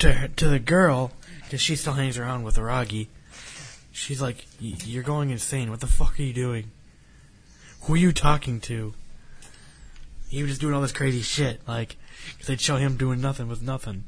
[0.00, 1.12] to to the girl,
[1.44, 3.06] because she still hangs around with Aragi,
[3.96, 5.70] she's like, "Y- "You're going insane.
[5.70, 6.70] What the fuck are you doing?
[7.82, 8.94] Who are you talking to?"
[10.28, 11.96] He was just doing all this crazy shit, like,
[12.32, 14.04] because they'd show him doing nothing with nothing.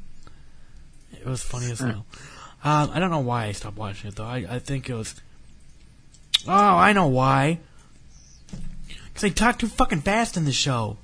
[1.12, 2.05] It was funny as hell.
[2.64, 4.24] Um, I don't know why I stopped watching it though.
[4.24, 5.14] I, I think it was.
[6.46, 7.61] Oh, I know why.
[9.07, 10.96] Because they talk too fucking fast in the show.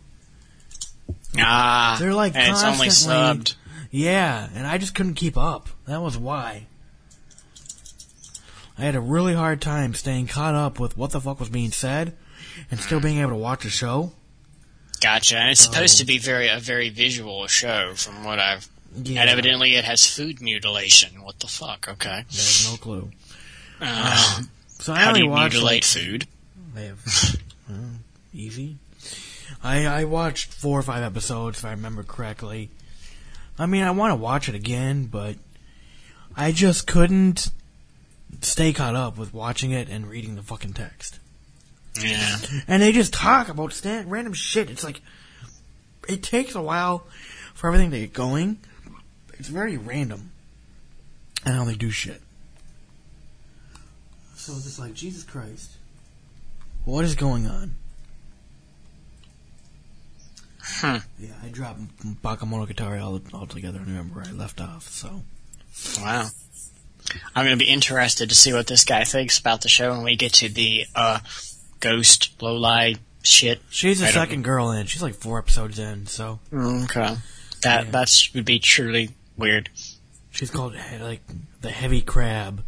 [1.38, 1.96] Ah.
[1.98, 3.14] They're like and it's only constantly-
[3.52, 3.54] subbed.
[3.90, 5.68] Yeah, and I just couldn't keep up.
[5.86, 6.66] That was why.
[8.76, 11.70] I had a really hard time staying caught up with what the fuck was being
[11.70, 12.16] said
[12.70, 14.12] and still being able to watch the show.
[15.00, 15.36] Gotcha.
[15.36, 18.68] And it's supposed to be very a very visual show, from what I've.
[18.96, 19.22] Yeah.
[19.22, 21.22] And evidently, it has food mutilation.
[21.22, 21.88] What the fuck?
[21.88, 22.24] Okay.
[22.30, 23.10] There's no clue.
[23.80, 24.42] Uh,
[24.84, 26.26] So I how do only you watched mutilate like, food?
[26.74, 27.00] They have
[27.70, 27.78] well,
[28.34, 28.76] easy.
[29.62, 32.68] I I watched four or five episodes if I remember correctly.
[33.58, 35.36] I mean, I want to watch it again, but
[36.36, 37.50] I just couldn't
[38.44, 41.18] stay caught up with watching it and reading the fucking text.
[42.00, 42.38] Yeah.
[42.66, 44.70] And they just talk about stand, random shit.
[44.70, 45.00] It's like
[46.08, 47.06] it takes a while
[47.54, 48.58] for everything to get going.
[49.34, 50.30] It's very random,
[51.44, 52.20] and how they do shit.
[54.36, 55.72] So it's just like Jesus Christ.
[56.84, 57.74] What is going on?
[60.60, 60.96] Hmm.
[61.18, 61.80] Yeah, I dropped
[62.22, 64.88] Bakemonogatari all altogether and remember where I left off.
[64.88, 65.22] So
[66.00, 66.28] Wow.
[67.34, 70.02] I'm going to be interested to see what this guy thinks about the show when
[70.02, 71.18] we get to the uh,
[71.80, 73.60] ghost low light shit.
[73.70, 74.86] she's the second girl in.
[74.86, 76.06] She's like four episodes in.
[76.06, 77.16] So Okay.
[77.62, 77.90] That Yeah.
[77.90, 79.70] that's would be truly weird.
[80.30, 81.20] she's called like
[81.60, 82.62] the heavy crab,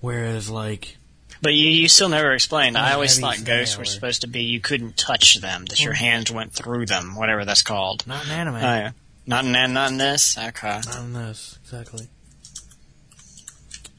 [0.00, 0.96] whereas like
[1.42, 2.76] But you, you still never explained.
[2.78, 6.30] I always thought ghosts were supposed to be you couldn't touch them, that your hands
[6.30, 8.06] went through them, whatever that's called.
[8.06, 8.56] not an anime.
[8.56, 8.90] Oh yeah.
[9.26, 10.38] Not in not in this.
[10.38, 10.80] Okay.
[10.86, 12.08] Not in this, exactly.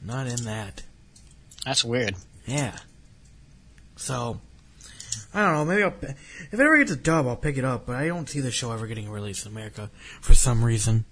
[0.02, 0.82] Not in that.
[1.64, 2.14] That's weird.
[2.46, 2.76] Yeah.
[3.96, 4.40] So,
[5.34, 5.64] I don't know.
[5.64, 7.86] Maybe I'll, if it ever gets a dub, I'll pick it up.
[7.86, 11.04] But I don't see the show ever getting released in America for some reason.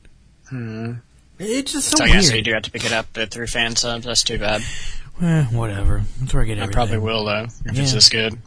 [0.49, 0.92] Hmm.
[1.38, 2.20] It- It's just so So I weird.
[2.22, 4.07] guess you do have to pick it up through fan subs.
[4.07, 4.62] That's too bad.
[5.20, 6.03] Eh, whatever.
[6.20, 6.70] That's where I get everything.
[6.70, 7.94] I probably will though if it's Yeah.
[7.94, 8.38] this good.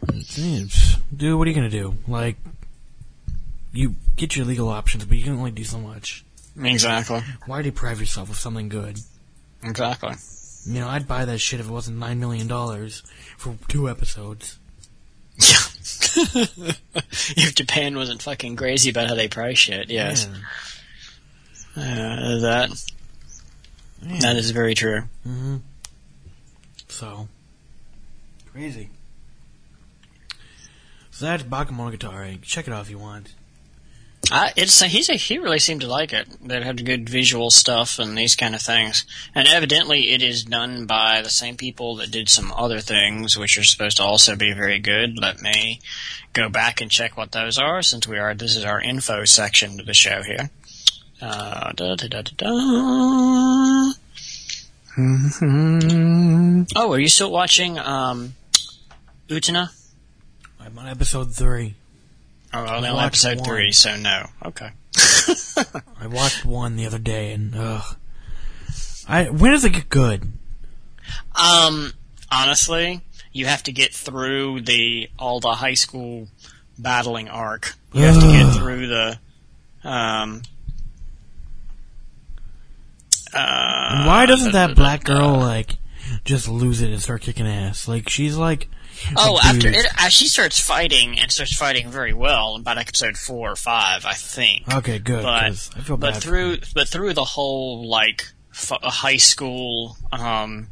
[1.15, 1.95] Dude, what are you gonna do?
[2.07, 2.37] Like,
[3.73, 6.23] you get your legal options, but you can only do so much.
[6.61, 7.21] Exactly.
[7.45, 8.99] Why deprive yourself of something good?
[9.63, 10.13] Exactly.
[10.65, 13.03] You know, I'd buy that shit if it wasn't nine million dollars
[13.37, 14.57] for two episodes.
[15.37, 15.57] Yeah.
[17.35, 20.27] if Japan wasn't fucking crazy about how they price shit, yes.
[21.75, 22.69] Uh, that
[24.05, 24.19] Yeah.
[24.19, 25.03] that is very true.
[25.27, 25.57] Mm-hmm.
[26.89, 27.27] So
[28.51, 28.89] crazy.
[31.11, 32.41] So that's Bakemonogatari.
[32.41, 33.33] Check it out if you want.
[34.31, 36.27] I, it's he's a, he really seemed to like it.
[36.41, 39.05] They had good visual stuff and these kind of things.
[39.33, 43.57] And evidently, it is done by the same people that did some other things, which
[43.57, 45.17] are supposed to also be very good.
[45.19, 45.79] Let me
[46.33, 49.79] go back and check what those are, since we are this is our info section
[49.79, 50.51] of the show here.
[51.21, 52.47] Uh, da, da, da, da, da.
[56.75, 58.35] oh, are you still watching um,
[59.27, 59.69] Utena?
[60.59, 61.75] I'm on episode three.
[62.53, 63.45] Oh, only I on episode one.
[63.45, 64.25] three, so no.
[64.45, 64.71] Okay.
[66.01, 67.97] I watched one the other day, and ugh.
[69.07, 70.31] I when does it get good?
[71.35, 71.93] Um,
[72.31, 76.27] honestly, you have to get through the all the high school
[76.77, 77.75] battling arc.
[77.93, 79.19] You have to get through the
[79.83, 80.41] um.
[83.31, 85.77] Uh, why doesn't that black girl like
[86.25, 87.87] just lose it and start kicking ass?
[87.87, 88.67] Like she's like,
[89.15, 93.51] Oh, after it, uh, she starts fighting and starts fighting very well about episode four
[93.51, 94.71] or five, I think.
[94.73, 95.23] Okay, good.
[95.23, 99.97] but 'cause I feel but through but through the whole like f- uh, high school
[100.11, 100.67] um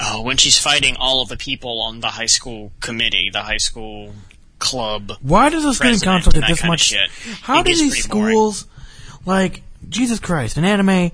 [0.00, 3.56] uh, when she's fighting all of the people on the high school committee, the high
[3.56, 4.14] school
[4.58, 5.12] club.
[5.20, 6.80] Why does the student council get this much?
[6.80, 7.10] shit.
[7.42, 8.32] How do these pretty boring.
[8.34, 8.66] schools,
[9.26, 11.10] like Jesus Christ, an anime,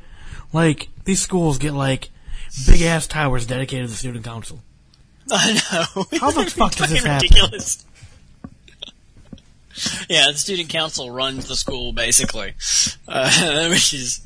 [0.52, 2.10] like these schools get like
[2.66, 4.62] big ass towers dedicated to the student council?
[5.32, 6.04] I know.
[6.20, 7.28] How the fuck does this fucking happen?
[7.28, 7.84] ridiculous.
[10.08, 12.54] Yeah, the student council runs the school basically,
[13.08, 14.20] uh, which is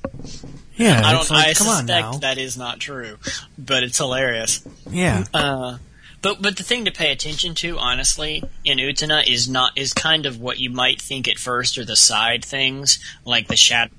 [0.76, 1.30] Yeah, I don't.
[1.30, 3.16] like, I suspect that is not true,
[3.56, 4.62] but it's hilarious.
[4.90, 5.78] yeah, Uh,
[6.20, 10.26] but but the thing to pay attention to, honestly, in Utena is not is kind
[10.26, 13.90] of what you might think at first are the side things, like the shadow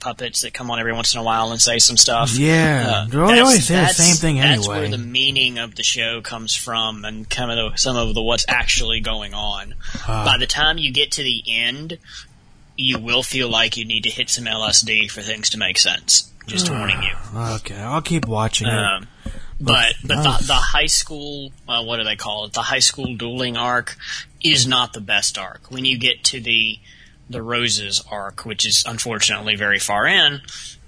[0.00, 2.36] puppets that come on every once in a while and say some stuff.
[2.36, 3.06] yeah.
[3.12, 4.56] Uh, they always say the same thing anyway.
[4.56, 8.14] That's where the meaning of the show comes from, and kind of the, some of
[8.14, 9.74] the what's actually going on.
[10.08, 10.24] Ah.
[10.24, 11.98] By the time you get to the end,
[12.76, 16.30] you will feel like you need to hit some LSD for things to make sense.
[16.46, 17.40] Just warning you.
[17.56, 18.72] okay, I'll keep watching it.
[18.72, 19.08] Um,
[19.60, 20.40] but but Nice.
[20.40, 22.52] the, the high school, uh, what do they call it?
[22.52, 23.96] The high school dueling arc
[24.42, 25.70] is not the best arc.
[25.70, 26.78] When you get to the
[27.28, 30.40] the roses arc, which is unfortunately very far in,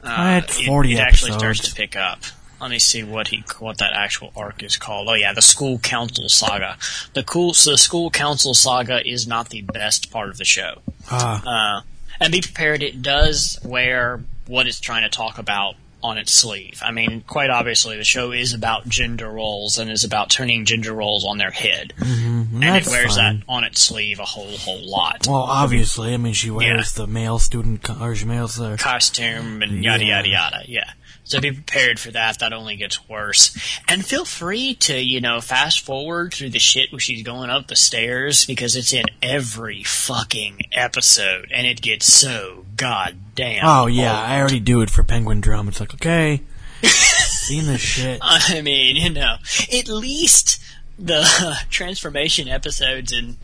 [0.02, 2.20] uh, it, 40 it actually starts to pick up.
[2.60, 5.06] Let me see what he what that actual arc is called.
[5.08, 6.76] Oh yeah, the school council saga.
[7.14, 10.82] The cool so the school council saga is not the best part of the show.
[11.10, 11.82] Ah, Uh,
[12.20, 16.80] and be prepared, it does wear what it's trying to talk about on its sleeve.
[16.84, 20.92] I mean, quite obviously, the show is about gender roles and is about turning gender
[20.92, 23.38] roles on their head, and it wears fine.
[23.38, 25.26] that on its sleeve a whole whole lot.
[25.28, 29.62] Well, obviously, I mean, she wears the male student co- or she males uh, costume
[29.62, 30.16] and yada Yeah.
[30.18, 30.62] yada yada.
[30.68, 30.90] Yeah.
[31.28, 32.38] So be prepared for that.
[32.38, 33.54] That only gets worse.
[33.86, 37.66] And feel free to, you know, fast forward through the shit where she's going up
[37.66, 43.60] the stairs because it's in every fucking episode and it gets so goddamn.
[43.62, 44.30] Oh yeah, old.
[44.30, 45.68] I already do it for Penguin Drum.
[45.68, 46.40] It's like okay,
[46.82, 48.20] seen this shit.
[48.22, 49.36] I mean, you know,
[49.70, 50.62] at least
[50.98, 53.36] the transformation episodes in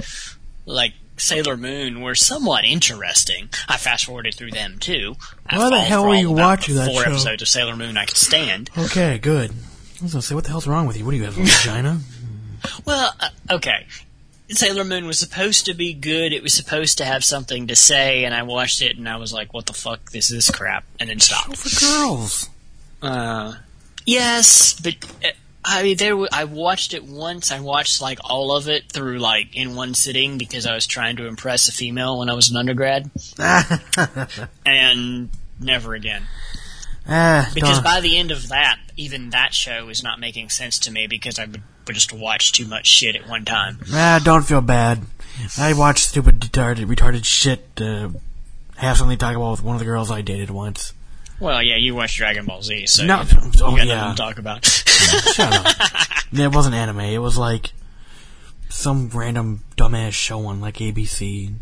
[0.64, 3.48] like Sailor Moon were somewhat interesting.
[3.68, 5.16] I fast forwarded through them too.
[5.46, 7.10] I Why the hell were you watching that four show?
[7.10, 8.70] episodes of Sailor Moon I could stand.
[8.76, 9.50] Okay, good.
[9.52, 11.04] I was gonna say, what the hell's wrong with you?
[11.04, 12.00] What do you have, a vagina?
[12.84, 13.86] Well, uh, okay.
[14.50, 16.32] Sailor Moon was supposed to be good.
[16.32, 19.32] It was supposed to have something to say, and I watched it and I was
[19.32, 20.10] like, "What the fuck?
[20.10, 21.56] This is crap," and then stopped.
[21.56, 22.50] For girls.
[23.00, 23.54] Uh,
[24.04, 25.28] yes, but uh,
[25.66, 26.10] I mean, there.
[26.10, 27.50] w- I watched it once.
[27.50, 31.16] I watched like all of it through like in one sitting because I was trying
[31.16, 33.10] to impress a female when I was an undergrad,
[34.66, 36.22] and never again.
[37.06, 40.90] Ah, Because by the end of that, even that show is not making sense to
[40.90, 43.78] me because I would, just watch too much shit at one time.
[43.92, 45.02] ah, don't feel bad.
[45.58, 47.66] I watched stupid, retarded, retarded shit.
[47.78, 48.08] Uh,
[48.76, 50.92] have something to talk about with one of the girls I dated once.
[51.44, 53.94] Well, yeah, you watched Dragon Ball Z, so No, you, know, oh, got yeah.
[53.96, 54.64] nothing to talk about.
[54.64, 55.76] Shut up.
[56.32, 57.00] it wasn't anime.
[57.00, 57.72] It was like
[58.70, 61.52] some random dumbass show on like ABC.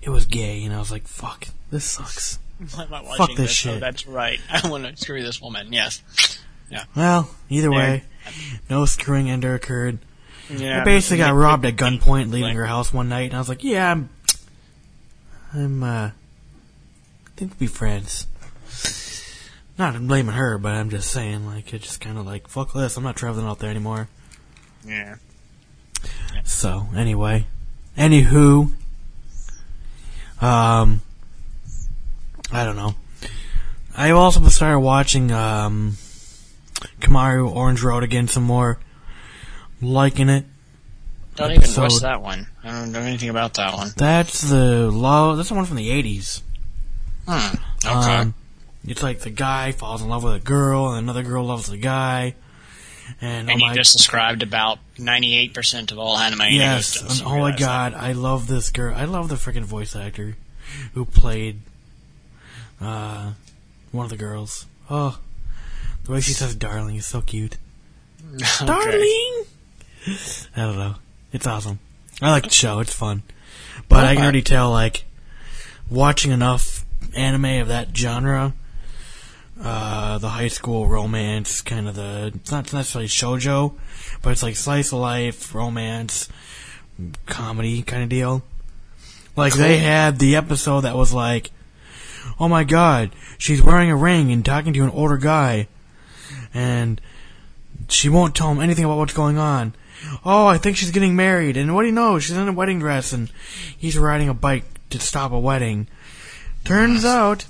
[0.00, 2.38] It was gay, and I was like, "Fuck, this sucks."
[2.74, 3.80] Why am I watching Fuck this Oh, shit.
[3.80, 4.40] that's right.
[4.50, 5.74] I want to screw this woman.
[5.74, 6.02] Yes.
[6.70, 6.84] Yeah.
[6.96, 8.04] Well, either way,
[8.70, 9.98] no screwing ender occurred.
[10.48, 10.80] Yeah.
[10.80, 13.50] I basically got robbed at gunpoint leaving Like- her house one night, and I was
[13.50, 14.08] like, "Yeah, I'm,
[15.52, 16.12] I'm, uh, I
[17.36, 18.26] think we'll be friends."
[19.80, 22.98] Not blaming her, but I'm just saying, like, it's just kind of like, "Fuck this,
[22.98, 24.08] I'm not traveling out there anymore."
[24.86, 25.14] Yeah.
[26.44, 27.46] So anyway,
[27.96, 28.72] anywho,
[30.42, 31.00] um,
[32.52, 32.94] I don't know.
[33.96, 35.96] I also started watching um,
[37.00, 38.78] Kimagure Orange Road again some more.
[39.80, 40.44] Liking it.
[41.36, 42.48] Don't even watch that one.
[42.62, 43.92] I don't know anything about that one.
[43.96, 45.38] That's the love.
[45.38, 46.42] That's the one from the eighties.
[47.26, 47.54] Hmm.
[47.82, 48.16] Okay.
[48.16, 48.34] Um,
[48.90, 51.76] it's like the guy falls in love with a girl, and another girl loves the
[51.76, 52.34] guy,
[53.20, 56.42] and, and oh you just described about 98% of all anime.
[56.50, 57.60] Yes, and oh my realize that.
[57.60, 58.92] god, I love this girl.
[58.94, 60.36] I love the freaking voice actor
[60.94, 61.60] who played
[62.80, 63.34] uh,
[63.92, 64.66] one of the girls.
[64.90, 65.20] Oh,
[66.04, 67.56] the way she says "darling" is so cute.
[68.62, 68.66] Okay.
[68.66, 69.44] Darling.
[70.56, 70.94] I don't know.
[71.32, 71.78] It's awesome.
[72.20, 72.80] I like the show.
[72.80, 73.22] It's fun,
[73.88, 75.04] but I can already tell like
[75.88, 78.52] watching enough anime of that genre.
[79.62, 83.74] Uh, the high school romance, kind of the, it's not necessarily shojo,
[84.22, 86.30] but it's like slice of life, romance,
[87.26, 88.42] comedy kind of deal.
[89.36, 91.50] Like they had the episode that was like,
[92.38, 95.68] oh my god, she's wearing a ring and talking to an older guy,
[96.54, 97.00] and
[97.88, 99.74] she won't tell him anything about what's going on.
[100.24, 102.18] Oh, I think she's getting married, and what do you know?
[102.18, 103.30] She's in a wedding dress, and
[103.76, 105.86] he's riding a bike to stop a wedding.
[106.64, 107.46] Turns out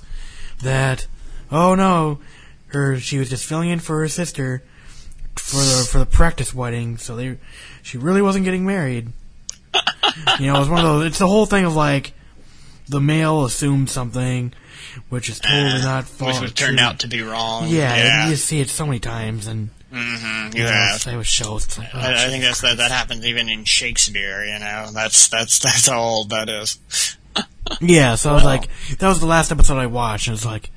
[0.61, 1.07] that,
[1.51, 2.19] oh no,
[2.67, 4.63] her she was just filling in for her sister
[5.35, 7.37] for the for the practice wedding, so they
[7.81, 9.09] she really wasn't getting married.
[10.39, 11.05] you know, it's one of those.
[11.07, 12.13] It's the whole thing of like
[12.87, 14.53] the male assumed something,
[15.09, 16.41] which is totally not Which false.
[16.41, 17.67] would turn out to be wrong.
[17.67, 18.21] Yeah, yeah.
[18.23, 21.77] and you see it so many times, and hmm you you know, with shows.
[21.77, 22.77] Like, oh, I, I think that's that.
[22.77, 24.43] That happens even in Shakespeare.
[24.43, 26.79] You know, that's that's that's how old that is.
[27.81, 30.69] yeah, so I was like, that was the last episode I watched, and it's like,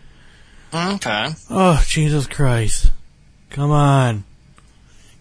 [0.75, 1.29] Okay.
[1.51, 2.91] oh Jesus Christ,
[3.51, 4.25] come on,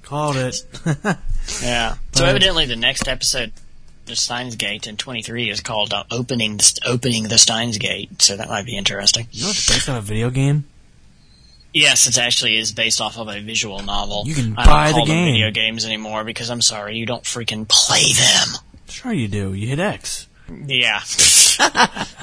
[0.02, 0.63] called it.
[1.62, 1.96] Yeah.
[2.13, 3.52] So evidently, the next episode
[4.06, 8.38] the Steins Gate in 23 is called uh, "Opening the, Opening the Steins Gate," so
[8.38, 9.28] that might be interesting.
[9.32, 10.63] you know, it's based on a video game.
[11.73, 14.23] Yes, it actually is based off of a visual novel.
[14.25, 15.34] You can I buy don't the call them game.
[15.34, 18.48] video games anymore because I'm sorry, you don't freaking play them.
[18.88, 19.54] Sure, you do.
[19.54, 20.27] You hit X.
[20.65, 21.02] Yeah.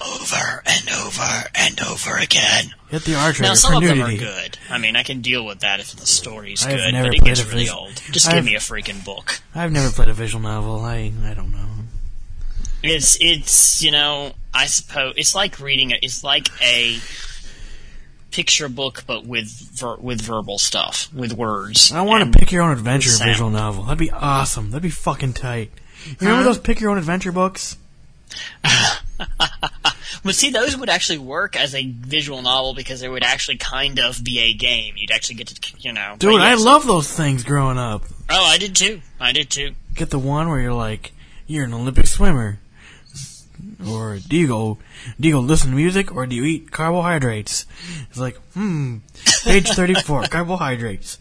[0.00, 2.74] over and over and over again.
[2.88, 4.18] Hit the R Now, trigger some for of them are nudity.
[4.24, 4.58] good.
[4.70, 7.20] I mean, I can deal with that if the story's I've good, never but it
[7.22, 8.02] played gets a really vis- old.
[8.12, 9.40] Just I've- give me a freaking book.
[9.54, 10.80] I've never played a visual novel.
[10.84, 11.66] I I don't know.
[12.82, 16.98] It's it's you know I suppose it's like reading a, it's like a
[18.30, 21.90] picture book but with ver, with verbal stuff with words.
[21.90, 23.30] I want And- to pick your own adventure sound.
[23.30, 23.84] visual novel.
[23.84, 24.70] That'd be awesome.
[24.70, 25.70] That'd be fucking tight.
[26.06, 27.76] You remember those pick your own adventure books?
[30.26, 34.00] But see, those would actually work as a visual novel because there would actually kind
[34.00, 34.94] of be a game.
[34.96, 36.16] You'd actually get to, you know.
[36.18, 38.02] Dude, I love those things growing up.
[38.28, 39.02] Oh, I did too.
[39.20, 39.76] I did too.
[39.94, 41.12] Get the one where you're like,
[41.46, 42.58] you're an Olympic swimmer.
[43.88, 44.78] Or do you go,
[45.20, 47.64] do you go listen to music or do you eat carbohydrates?
[48.08, 48.98] It's like, hmm,
[49.44, 51.18] page 34, carbohydrates.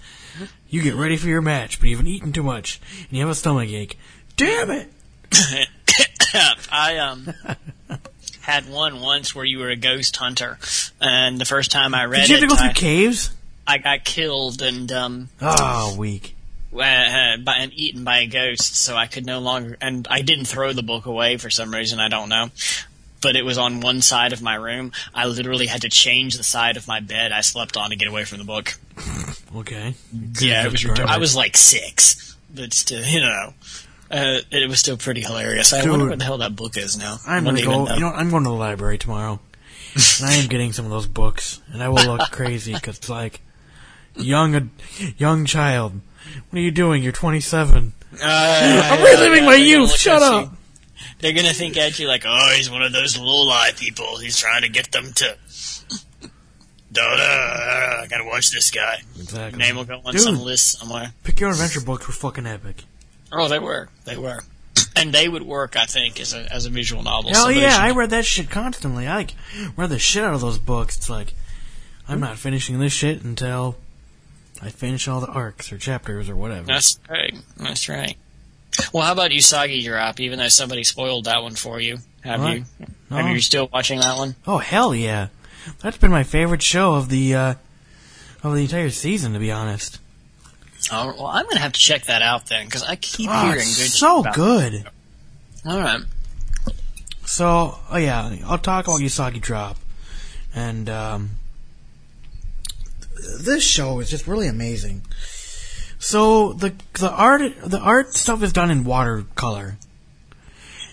[0.67, 3.29] You get ready for your match, but you haven't eaten too much, and you have
[3.29, 3.99] a stomach ache.
[4.35, 4.89] Damn it!
[6.71, 7.31] I um
[8.45, 10.57] had one once where you were a ghost hunter,
[11.01, 13.31] and the first time I read Did you to go through I, caves?
[13.67, 16.35] I got killed and um Oh, weak.
[16.73, 19.77] uh, uh, by, and eaten by a ghost, so I could no longer.
[19.81, 21.99] And I didn't throw the book away for some reason.
[21.99, 22.49] I don't know.
[23.21, 24.91] But it was on one side of my room.
[25.15, 28.07] I literally had to change the side of my bed I slept on to get
[28.07, 28.75] away from the book.
[29.55, 29.93] Okay.
[30.41, 30.85] Yeah, it was.
[30.99, 33.53] I was like six, but still, you know,
[34.11, 35.73] uh, it was still pretty hilarious.
[35.73, 37.17] I wonder what the hell that book is now.
[37.27, 37.93] I'm gonna go.
[37.93, 39.39] You know, I'm going to the library tomorrow,
[39.95, 43.09] and I am getting some of those books, and I will look crazy because it's
[43.09, 43.41] like
[44.15, 44.71] young,
[45.17, 45.93] young child.
[46.49, 47.03] What are you doing?
[47.03, 47.93] You're 27.
[48.13, 49.91] Uh, I'm reliving yeah, my youth.
[49.95, 50.51] Shut up.
[50.51, 50.57] you.
[51.19, 54.17] They're gonna think at you like, oh, he's one of those loli people.
[54.17, 55.37] He's trying to get them to.
[56.91, 58.01] Da da.
[58.03, 59.01] I gotta watch this guy.
[59.19, 59.59] Exactly.
[59.59, 60.21] Name will go on Dude.
[60.21, 61.13] some list somewhere.
[61.23, 62.83] Pick your adventure books were fucking epic.
[63.37, 63.89] Oh, they were.
[64.05, 64.39] They were.
[64.95, 67.31] And they would work, I think, as a as a visual novel.
[67.31, 69.07] Hell Somebody yeah, should- I read that shit constantly.
[69.07, 69.33] I like
[69.75, 70.97] read the shit out of those books.
[70.97, 71.33] It's like
[72.07, 73.75] I'm not finishing this shit until
[74.61, 76.65] I finish all the arcs or chapters or whatever.
[76.67, 77.35] That's right.
[77.57, 78.15] That's right.
[78.93, 80.19] Well, how about Usagi Drop?
[80.19, 82.53] Even though somebody spoiled that one for you, have What?
[82.57, 82.65] you?
[83.09, 83.17] No.
[83.17, 84.35] Have you still watching that one?
[84.47, 85.27] Oh hell yeah,
[85.81, 87.53] that's been my favorite show of the uh,
[88.43, 89.33] of the entire season.
[89.33, 89.99] To be honest,
[90.91, 93.59] Oh, well, I'm gonna have to check that out then because I keep oh, hearing
[93.59, 93.91] good.
[93.91, 94.85] so good.
[95.65, 96.01] All right.
[97.25, 99.77] So, oh yeah, I'll talk about Usagi Drop,
[100.53, 101.31] and um,
[103.39, 105.01] this show is just really amazing.
[105.97, 109.77] So the the art the art stuff is done in watercolor.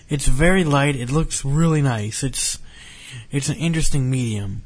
[0.09, 0.95] It's very light.
[0.95, 2.23] It looks really nice.
[2.23, 2.57] It's
[3.31, 4.63] it's an interesting medium.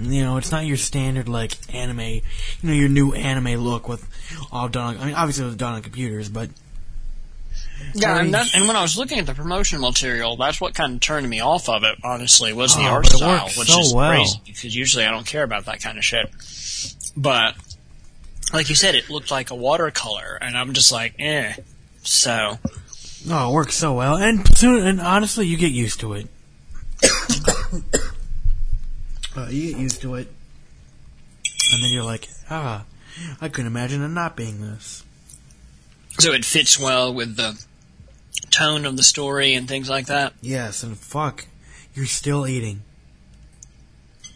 [0.00, 2.00] You know, it's not your standard like anime.
[2.00, 2.22] You
[2.62, 4.08] know, your new anime look with
[4.50, 4.96] all done.
[4.96, 6.48] On, I mean, obviously it was done on computers, but
[7.94, 10.94] Yeah, and, that, and when I was looking at the promotion material, that's what kind
[10.94, 11.98] of turned me off of it.
[12.02, 14.10] Honestly, was the Oh, art style, which so is well.
[14.10, 16.30] crazy because usually I don't care about that kind of shit.
[17.16, 17.54] But
[18.52, 21.54] like you said, it looked like a watercolor, and I'm just like, eh.
[22.02, 22.58] So
[23.28, 26.26] Oh, it works so well, and soon, and honestly, you get used to it.
[29.44, 30.28] uh, you get used to it,
[31.72, 32.84] and then you're like, ah,
[33.40, 35.04] I couldn't imagine it not being this.
[36.18, 37.62] so it fits well with the
[38.50, 40.32] tone of the story and things like that.
[40.40, 41.46] Yes, and fuck,
[41.94, 42.82] you're still eating.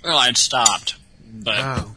[0.05, 0.97] Well, I'd stopped,
[1.33, 1.91] but Wow.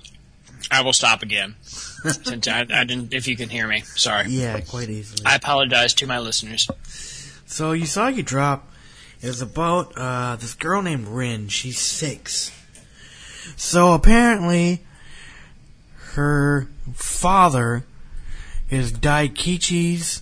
[0.71, 1.55] I will stop again.
[1.61, 4.29] Since I, I didn't, if you can hear me, sorry.
[4.29, 5.23] Yeah, quite easily.
[5.25, 6.67] I apologize to my listeners.
[7.45, 8.69] So Usagi Drop
[9.21, 11.47] is about uh, this girl named Rin.
[11.47, 12.51] She's six.
[13.55, 14.81] So apparently,
[16.13, 17.83] her father
[18.69, 20.21] is Daikichi's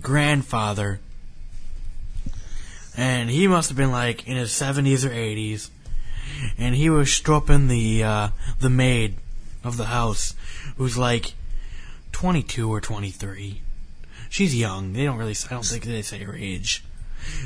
[0.00, 1.00] grandfather,
[2.96, 5.70] and he must have been like in his seventies or eighties,
[6.58, 8.28] and he was stropping the uh,
[8.60, 9.16] the maid
[9.64, 10.34] of the house,
[10.76, 11.34] who's like
[12.12, 13.62] twenty two or twenty three.
[14.28, 14.92] She's young.
[14.92, 15.34] They don't really.
[15.46, 16.84] I don't think they say her age.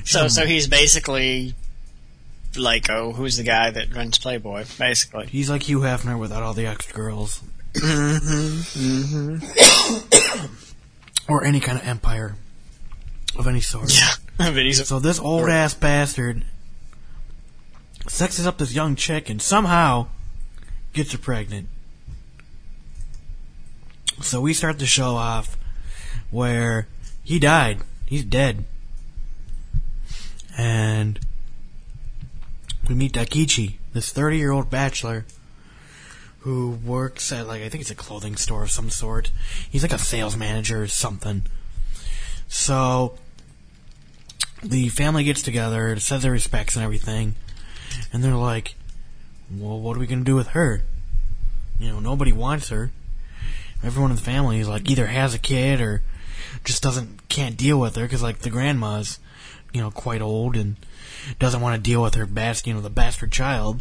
[0.05, 1.55] So, so he's basically
[2.57, 4.65] like, oh, who's the guy that runs Playboy?
[4.79, 7.43] Basically, He's like Hugh Hefner without all the extra girls.
[7.75, 10.55] Mm-hmm, mm-hmm.
[11.33, 12.37] or any kind of empire
[13.37, 13.93] of any sort.
[14.39, 16.45] but he's So this old ass bastard
[18.07, 20.07] sexes up this young chick and somehow
[20.93, 21.69] gets her pregnant.
[24.21, 25.57] So we start the show off
[26.31, 26.87] where
[27.25, 27.79] he died.
[28.07, 28.65] He's dead.
[30.57, 31.19] And
[32.89, 35.25] we meet Daikichi, this 30 year old bachelor
[36.41, 39.31] who works at like I think it's a clothing store of some sort.
[39.71, 41.45] He's like a sales manager or something.
[42.49, 43.17] So
[44.63, 47.35] the family gets together, says their respects and everything,
[48.13, 48.75] and they're like,
[49.51, 50.83] "Well, what are we gonna do with her?
[51.79, 52.91] You know, nobody wants her.
[53.83, 56.03] Everyone in the family is like either has a kid or
[56.63, 59.19] just doesn't can't deal with her because like the grandma's,
[59.73, 60.77] you know, quite old and
[61.39, 63.81] doesn't want to deal with her bast, you know, the bastard child,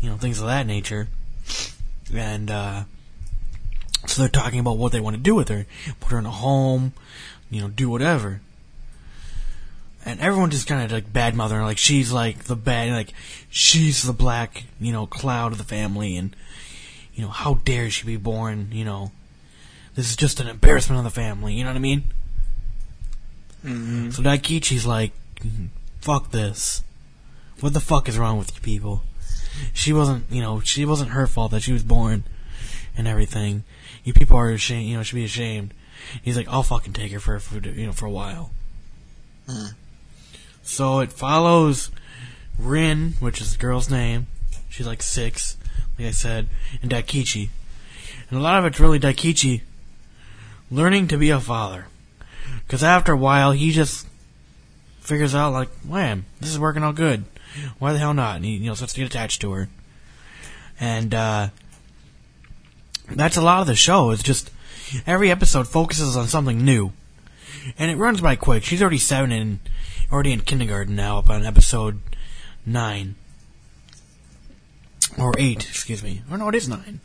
[0.00, 1.08] you know, things of that nature,
[2.14, 2.84] and uh,
[4.06, 5.66] so they're talking about what they want to do with her,
[6.00, 6.92] put her in a home,
[7.50, 8.40] you know, do whatever.
[10.06, 13.12] and everyone just kind of like bad mother, like she's like the bad, like
[13.50, 16.34] she's the black, you know, cloud of the family, and
[17.14, 19.10] you know how dare she be born, you know,
[19.96, 22.04] this is just an embarrassment on the family, you know what I mean?
[24.12, 25.10] So Daikichi's like,
[26.06, 26.84] fuck this.
[27.58, 29.02] What the fuck is wrong with you people?
[29.72, 32.22] She wasn't, you know, she wasn't her fault that she was born
[32.96, 33.64] and everything.
[34.04, 35.74] You people are ashamed, you know, should be ashamed.
[36.22, 38.52] He's like, I'll fucking take her for, for you know, for a while.
[39.48, 39.70] Hmm.
[40.62, 41.90] So it follows
[42.56, 44.28] Rin, which is the girl's name.
[44.68, 45.56] She's like six,
[45.98, 46.46] like I said,
[46.82, 47.48] and Daikichi.
[48.30, 49.62] And a lot of it's really Daikichi
[50.70, 51.86] learning to be a father.
[52.64, 54.06] Because after a while, he just
[55.06, 57.24] figures out, like, wham, this is working out good.
[57.78, 58.36] Why the hell not?
[58.36, 59.68] And he, you know, starts to get attached to her.
[60.80, 61.48] And, uh,
[63.10, 64.10] that's a lot of the show.
[64.10, 64.50] It's just,
[65.06, 66.92] every episode focuses on something new.
[67.78, 68.64] And it runs by quick.
[68.64, 69.58] She's already seven and
[70.12, 72.00] already in kindergarten now, up on episode
[72.64, 73.14] nine.
[75.18, 76.22] Or eight, excuse me.
[76.30, 77.00] Or no, it is nine.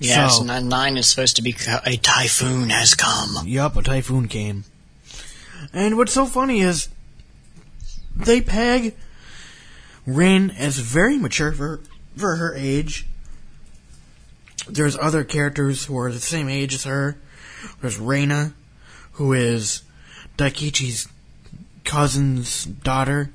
[0.00, 3.46] Yes, So- nine, nine is supposed to be a typhoon has come.
[3.46, 4.64] Yup, a typhoon came.
[5.72, 6.88] And what's so funny is
[8.16, 8.94] they peg
[10.06, 11.80] Rin as very mature for
[12.16, 13.06] for her age.
[14.68, 17.16] There's other characters who are the same age as her.
[17.80, 18.54] There's Reina,
[19.12, 19.82] who is
[20.36, 21.08] Daikichi's
[21.84, 23.30] cousin's daughter.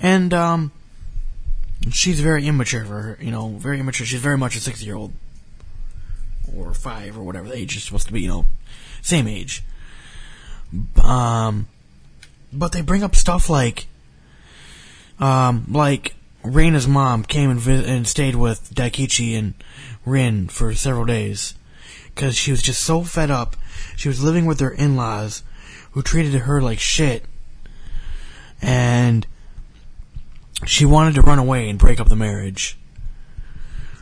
[0.00, 0.72] And um
[1.90, 4.06] she's very immature for her, you know, very immature.
[4.06, 5.12] She's very much a six year old.
[6.56, 8.46] Or five or whatever the age is supposed to be, you know.
[9.02, 9.64] Same age.
[11.02, 11.66] Um,
[12.54, 13.86] but they bring up stuff like,
[15.18, 19.54] um, like Reina's mom came and, vis- and stayed with Daikichi and
[20.06, 21.54] Rin for several days
[22.06, 23.56] because she was just so fed up.
[23.96, 25.42] She was living with her in-laws
[25.92, 27.24] who treated her like shit,
[28.60, 29.26] and
[30.66, 32.76] she wanted to run away and break up the marriage.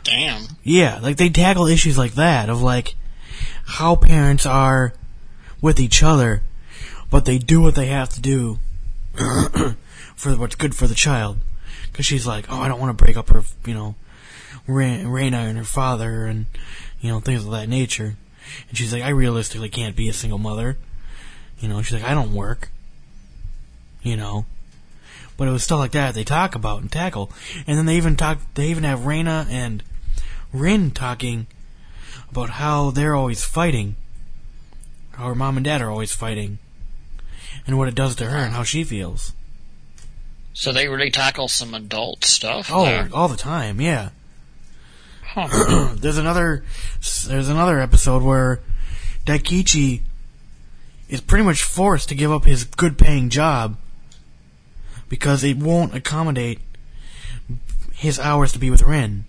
[0.04, 0.42] Damn.
[0.62, 2.94] Yeah, like they tackle issues like that of like
[3.64, 4.92] how parents are
[5.60, 6.42] with each other,
[7.12, 8.58] but they do what they have to do
[10.16, 11.36] for what's good for the child.
[11.90, 13.94] Because she's like, oh, I don't want to break up her, you know,
[14.66, 16.46] Reina and her father, and
[17.00, 18.16] you know things of that nature.
[18.68, 20.78] And she's like, I realistically can't be a single mother.
[21.58, 22.70] You know, she's like, I don't work.
[24.02, 24.46] You know.
[25.36, 27.30] But it was stuff like that they talk about and tackle.
[27.66, 29.82] And then they even talk, they even have Reina and
[30.52, 31.46] Rin talking
[32.30, 33.96] about how they're always fighting.
[35.12, 36.58] How her mom and dad are always fighting.
[37.66, 39.32] And what it does to her and how she feels.
[40.54, 42.70] So they really tackle some adult stuff.
[42.72, 43.08] Oh, there.
[43.12, 44.10] all the time, yeah.
[45.22, 45.94] Huh.
[45.96, 46.62] there's another
[47.26, 48.60] there's another episode where
[49.24, 50.02] Daikichi
[51.08, 53.76] is pretty much forced to give up his good paying job
[55.08, 56.58] because it won't accommodate
[57.94, 59.24] his hours to be with Rin.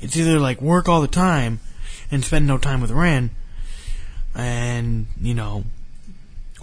[0.00, 1.60] It's either like work all the time
[2.10, 3.30] and spend no time with Rin
[4.34, 5.64] and, you know,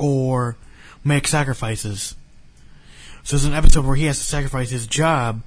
[0.02, 0.58] or
[1.04, 2.16] make sacrifices.
[3.24, 5.42] So there's an episode where he has to sacrifice his job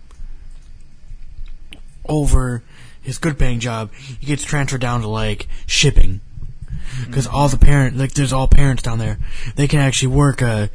[2.07, 2.63] over
[3.03, 3.93] his good paying job.
[3.95, 6.21] He gets transferred down to like shipping.
[7.07, 9.19] Because all the parent, like there's all parents down there.
[9.57, 10.71] They can actually work a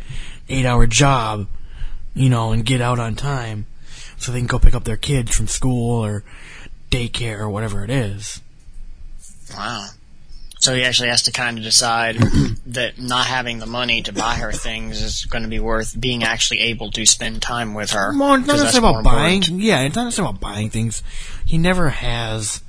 [0.50, 1.48] eight hour job,
[2.14, 3.66] you know, and get out on time.
[4.18, 6.24] So they can go pick up their kids from school or
[6.92, 8.42] daycare or whatever it is.
[9.56, 9.88] Wow.
[10.60, 12.16] So he actually has to kind of decide
[12.68, 16.24] that not having the money to buy her things is going to be worth being
[16.24, 18.10] actually able to spend time with her.
[18.10, 19.36] It's not necessarily about buying.
[19.38, 19.62] important.
[19.62, 21.02] Yeah, it's not necessarily about buying things.
[21.46, 22.62] He never has.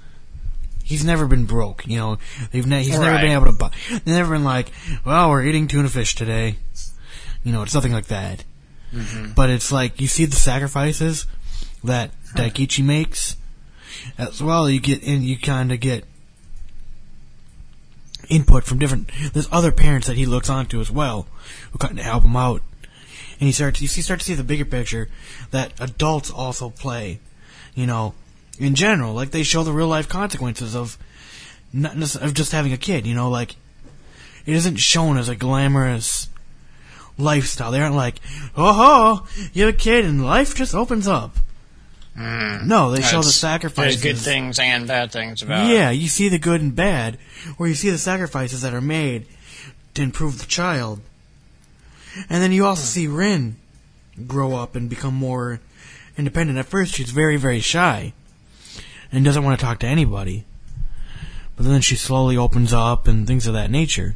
[0.84, 1.84] He's never been broke.
[1.86, 2.18] You know,
[2.52, 3.72] they've ne- he's never been able to buy.
[3.90, 4.70] They've never been like,
[5.04, 6.56] well, we're eating tuna fish today.
[7.42, 8.44] You know, it's nothing like that.
[8.94, 9.32] Mm-hmm.
[9.32, 11.26] But it's like you see the sacrifices
[11.82, 13.36] that Daikichi makes.
[14.16, 15.22] As well, you get in.
[15.22, 16.04] You kind of get
[18.30, 19.10] input from different.
[19.32, 21.26] There's other parents that he looks onto as well,
[21.72, 22.62] who kind of help him out
[23.40, 25.08] and he starts, you see, start to see the bigger picture
[25.50, 27.20] that adults also play.
[27.74, 28.14] You know,
[28.58, 30.98] in general, like they show the real life consequences of
[31.72, 33.06] not of just having a kid.
[33.06, 33.56] You know, like
[34.44, 36.28] it isn't shown as a glamorous
[37.16, 37.70] lifestyle.
[37.70, 38.16] They aren't like,
[38.56, 41.36] oh ho, you have a kid and life just opens up.
[42.20, 42.68] Hmm.
[42.68, 44.02] No, they show the sacrifices.
[44.02, 45.72] There's good things and bad things about it.
[45.72, 47.16] Yeah, you see the good and bad,
[47.58, 49.26] or you see the sacrifices that are made
[49.94, 51.00] to improve the child.
[52.28, 53.56] And then you also see Rin
[54.26, 55.60] grow up and become more
[56.18, 56.58] independent.
[56.58, 58.12] At first, she's very, very shy
[59.10, 60.44] and doesn't want to talk to anybody.
[61.56, 64.14] But then she slowly opens up and things of that nature.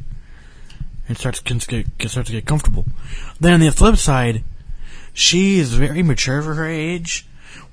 [1.07, 2.85] and starts to get, get starts to get comfortable.
[3.39, 4.43] Then on the flip side,
[5.13, 7.25] she is very mature for her age,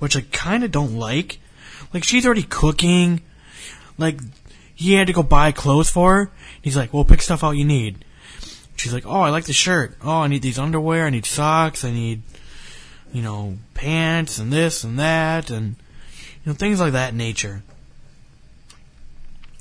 [0.03, 1.39] which I kind of don't like.
[1.95, 3.21] Like she's already cooking.
[3.97, 4.19] Like
[4.75, 6.31] he had to go buy clothes for her.
[6.61, 8.05] He's like, "Well, pick stuff out you need."
[8.75, 9.97] She's like, "Oh, I like the shirt.
[10.03, 11.07] Oh, I need these underwear.
[11.07, 11.85] I need socks.
[11.85, 12.23] I need,
[13.13, 15.77] you know, pants and this and that and
[16.45, 17.63] you know things like that nature."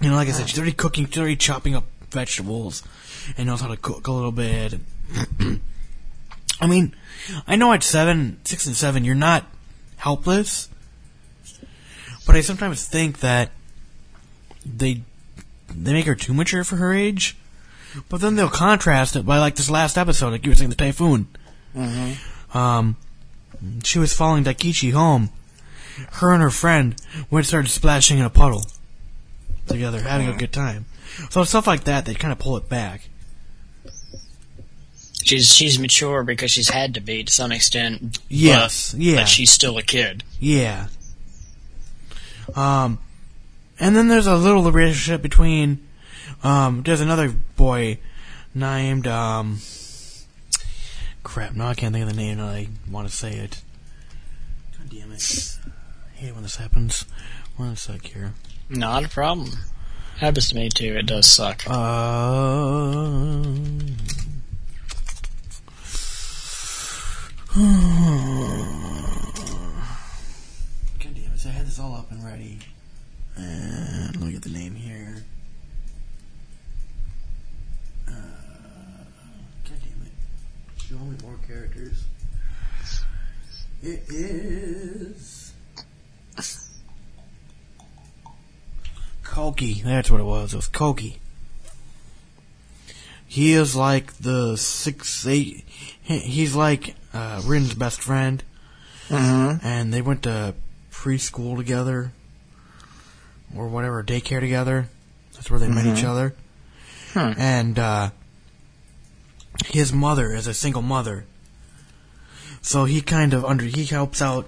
[0.01, 1.05] You know, like I said, she's already cooking.
[1.05, 2.81] She's already chopping up vegetables
[3.37, 4.73] and knows how to cook a little bit.
[6.59, 6.95] I mean,
[7.45, 9.45] I know at seven, six and seven, you're not
[10.01, 10.67] helpless,
[12.25, 13.51] but I sometimes think that
[14.65, 15.01] they
[15.69, 17.37] they make her too mature for her age.
[18.09, 20.75] But then they'll contrast it by like this last episode, like you were saying, the
[20.75, 21.27] typhoon.
[22.53, 22.97] Um,
[23.83, 25.29] she was following Daikichi home.
[26.13, 26.95] Her and her friend
[27.29, 28.63] went and started splashing in a puddle
[29.67, 30.85] together, having a good time.
[31.29, 33.09] So stuff like that, they kind of pull it back.
[35.31, 38.19] She's she's mature because she's had to be to some extent.
[38.27, 39.15] Yes, but, yeah.
[39.15, 40.25] But she's still a kid.
[40.41, 40.87] Yeah.
[42.53, 42.99] Um,
[43.79, 45.87] and then there's a little relationship between,
[46.43, 47.99] um, there's another boy
[48.53, 49.59] named, um,
[51.23, 53.61] crap, no, I can't think of the name, I want to say it.
[54.77, 55.57] God damn it.
[55.65, 57.05] I hate when this happens.
[57.55, 58.33] One sec here.
[58.69, 59.51] Not a problem.
[60.17, 60.97] Happens to me too.
[60.97, 61.63] It does suck.
[61.69, 63.43] Uh,
[67.53, 67.63] God
[71.01, 72.59] damn it, I had this all up and ready.
[73.35, 75.25] And let me get the name here.
[78.07, 78.11] Uh,
[79.65, 80.13] God damn it.
[80.81, 82.05] Show me more characters.
[83.83, 85.51] It is.
[89.23, 89.81] Koki.
[89.81, 90.53] That's what it was.
[90.53, 91.19] It was Koki.
[93.27, 95.65] He is like the six eight.
[96.03, 98.43] He's like uh, Rin's best friend,
[99.63, 100.55] and they went to
[100.91, 102.11] preschool together,
[103.55, 104.87] or whatever daycare together.
[105.33, 106.33] That's where they met each other.
[107.37, 108.11] And uh,
[109.65, 111.25] his mother is a single mother,
[112.61, 114.47] so he kind of under he helps out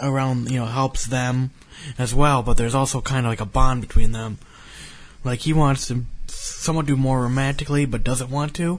[0.00, 1.50] around you know helps them
[1.98, 2.42] as well.
[2.42, 4.38] But there's also kind of like a bond between them.
[5.24, 8.78] Like he wants to somewhat do more romantically, but doesn't want to.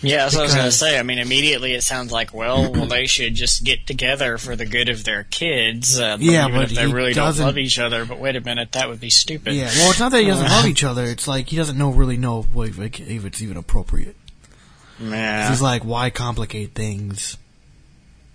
[0.00, 0.98] Yeah, that's what I was going to say.
[0.98, 4.66] I mean, immediately it sounds like, well, well, they should just get together for the
[4.66, 5.98] good of their kids.
[6.00, 8.04] Uh, Yeah, even but if they he really don't love each other.
[8.04, 9.54] But wait a minute, that would be stupid.
[9.54, 11.04] Yeah, well, it's not that he doesn't love each other.
[11.04, 14.16] It's like he doesn't know really know if, if it's even appropriate.
[15.00, 15.48] Yeah.
[15.50, 17.36] He's like, why complicate things?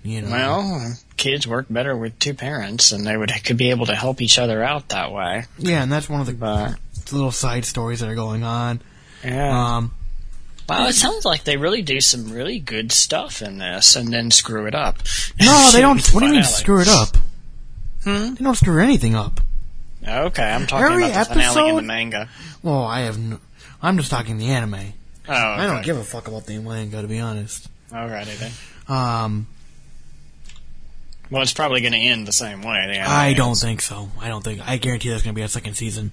[0.03, 0.31] You know.
[0.31, 4.21] Well, kids work better with two parents, and they would could be able to help
[4.21, 5.45] each other out that way.
[5.57, 6.75] yeah, and that's one of the But
[7.11, 8.81] little side stories that are going on.
[9.23, 9.91] yeah, Um,
[10.69, 14.31] wow, it sounds like they really do some really good stuff in this, and then
[14.31, 14.97] screw it up.
[15.39, 16.05] no, they don't.
[16.13, 17.17] What do you mean screw it up?
[18.03, 18.35] Hmm?
[18.35, 19.41] They don't screw anything up.
[20.07, 22.29] Okay, I'm talking Every about the finale in the manga.
[22.63, 23.17] Well, I have.
[23.17, 23.39] No,
[23.81, 24.75] I'm just talking the anime.
[24.75, 25.33] Oh, okay.
[25.33, 27.67] I don't give a fuck about the manga, to be honest.
[27.91, 28.51] Alrighty then.
[28.87, 29.47] Um,
[31.29, 32.87] Well, it's probably going to end the same way.
[32.87, 34.09] the I don't think so.
[34.19, 34.61] I don't think.
[34.65, 36.11] I guarantee there's going to be a second season.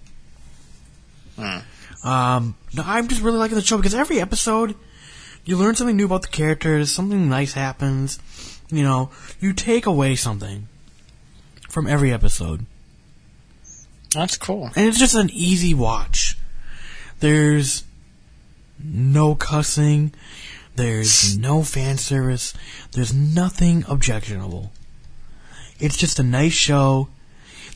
[1.37, 1.59] Hmm.
[2.05, 4.75] Um, no, I'm just really liking the show because every episode,
[5.45, 6.91] you learn something new about the characters.
[6.93, 8.19] Something nice happens.
[8.71, 10.69] You know, you take away something
[11.69, 12.67] from every episode,
[14.13, 14.71] That's cool.
[14.77, 16.39] and it's just an easy watch.
[17.21, 17.85] There's
[18.83, 20.13] no cussing.
[20.77, 22.53] There's no fan service.
[22.93, 24.73] There's nothing objectionable.
[25.79, 27.09] It's just a nice show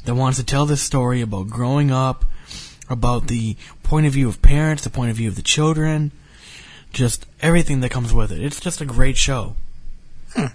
[0.04, 2.24] that wants to tell this story about growing up,
[2.88, 6.12] about the point of view of parents, the point of view of the children,
[6.92, 8.42] just everything that comes with it.
[8.42, 9.54] It's just a great show.
[10.34, 10.46] Hmm.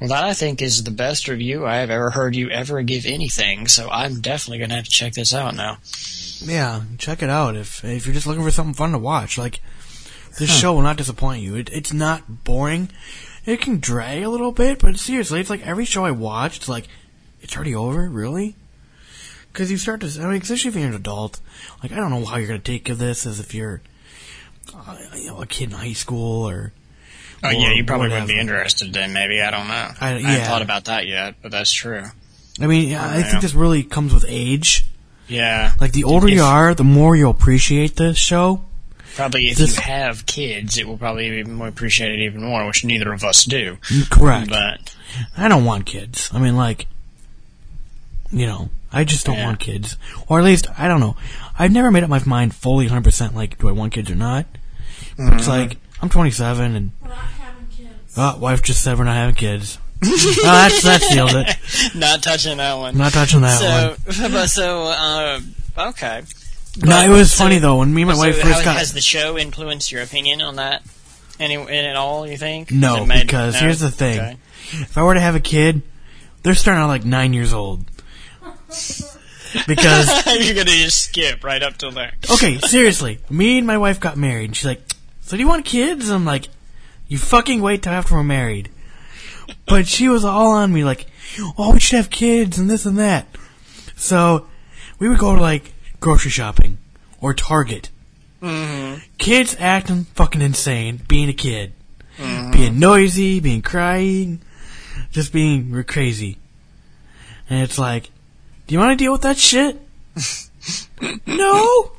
[0.00, 3.04] Well, that I think is the best review I have ever heard you ever give
[3.04, 3.66] anything.
[3.66, 5.78] So I'm definitely going to have to check this out now.
[6.40, 9.36] Yeah, check it out if if you're just looking for something fun to watch.
[9.38, 9.60] Like
[10.38, 11.56] this show will not disappoint you.
[11.56, 12.90] It, it's not boring.
[13.44, 16.68] It can drag a little bit, but seriously, it's like every show I watch, it's
[16.68, 16.86] like
[17.40, 18.54] it's already over, really.
[19.58, 21.40] Because you start to, I mean, especially if you're an adult,
[21.82, 23.80] like I don't know how you're gonna take this as if you're,
[24.72, 26.72] uh, you know, a kid in high school or.
[27.42, 29.12] Oh yeah, you probably wouldn't be interested then.
[29.12, 29.74] Maybe I don't know.
[30.00, 32.04] I- I, haven't thought about that yet, but that's true.
[32.60, 33.22] I mean, yeah, I Yeah.
[33.24, 34.84] think this really comes with age.
[35.26, 38.64] Yeah, Like the older you are, the more you'll appreciate this show.
[39.16, 42.84] probably if This- you have kids, it will probably be more appreciated even more, which
[42.84, 43.78] neither of us do.
[44.08, 44.50] Correct.
[44.50, 44.94] But
[45.36, 46.30] I don't want kids.
[46.32, 46.86] I mean, like,
[48.30, 49.46] you know, I just don't Yeah.
[49.46, 49.96] want kids.
[50.28, 51.16] Or at least, I don't know.
[51.58, 54.14] I've never made up my mind fully 100 percent like do I want kids or
[54.14, 54.46] not.
[55.18, 55.50] It's mm-hmm.
[55.50, 58.14] like I'm 27 and We're not having kids.
[58.16, 59.78] Ah, oh, wife just said we're not having kids.
[60.04, 61.94] oh, that's that seals it.
[61.96, 62.96] Not touching that one.
[62.96, 64.14] Not touching that one.
[64.14, 65.40] so, but so, uh,
[65.88, 66.22] okay.
[66.76, 68.76] No, it was so- funny though when me and my so wife how, first got.
[68.76, 70.82] has the show influenced your opinion on that?
[71.40, 72.26] Any in at all?
[72.28, 72.70] You think?
[72.70, 73.60] No, made- because no?
[73.60, 74.20] here's the thing.
[74.20, 74.36] Okay.
[74.70, 75.82] If I were to have a kid,
[76.42, 77.84] they're starting out like nine years old.
[79.66, 82.12] Because You're gonna just skip right up till there.
[82.30, 84.82] okay, seriously, me and my wife got married, and she's like,
[85.22, 86.48] "So do you want kids?" I'm like,
[87.06, 88.68] "You fucking wait till after we're married."
[89.66, 91.06] But she was all on me, like,
[91.56, 93.26] "Oh, we should have kids and this and that."
[93.96, 94.46] So
[94.98, 96.78] we would go to like grocery shopping
[97.20, 97.90] or Target.
[98.42, 99.00] Mm-hmm.
[99.18, 101.72] Kids acting fucking insane, being a kid,
[102.18, 102.52] mm-hmm.
[102.52, 104.40] being noisy, being crying,
[105.10, 106.38] just being crazy.
[107.50, 108.10] And it's like,
[108.68, 109.80] do you want to deal with that shit?
[111.26, 111.90] no.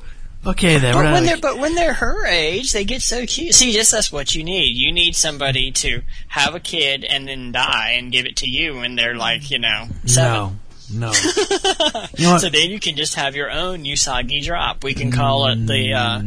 [0.46, 0.94] Okay then.
[0.94, 3.54] But when they're but when they're her age, they get so cute.
[3.54, 4.74] See, just that's what you need.
[4.74, 8.76] You need somebody to have a kid and then die and give it to you
[8.76, 10.60] when they're like you know seven.
[10.94, 11.12] no, no.
[12.16, 12.38] you know?
[12.38, 14.82] So then you can just have your own Usagi drop.
[14.82, 16.22] We can call it the uh,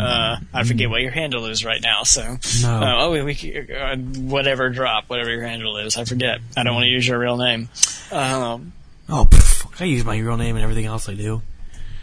[0.00, 2.04] uh, I forget what your handle is right now.
[2.04, 2.68] So No.
[2.70, 5.96] uh, oh we, we uh, whatever drop whatever your handle is.
[5.96, 6.38] I forget.
[6.56, 7.68] I don't want to use your real name.
[8.12, 8.72] Um,
[9.08, 11.42] oh, pff, I use my real name and everything else I do.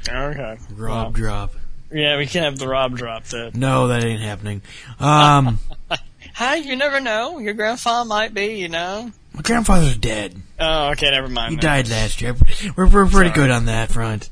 [0.07, 0.57] okay.
[0.75, 1.53] Rob Well, drop.
[1.91, 3.25] yeah, we can't have the Rob drop.
[3.25, 4.61] The No, that ain't happening.
[4.99, 5.59] Um,
[6.33, 7.39] hi, you never know.
[7.39, 8.55] Your grandfather might be.
[8.59, 9.11] You know.
[9.33, 10.41] my grandfather's dead.
[10.59, 11.11] Oh, okay.
[11.11, 11.51] Never mind.
[11.51, 12.35] He died last year.
[12.77, 13.31] We're, we're pretty Sorry.
[13.31, 14.29] good on that front.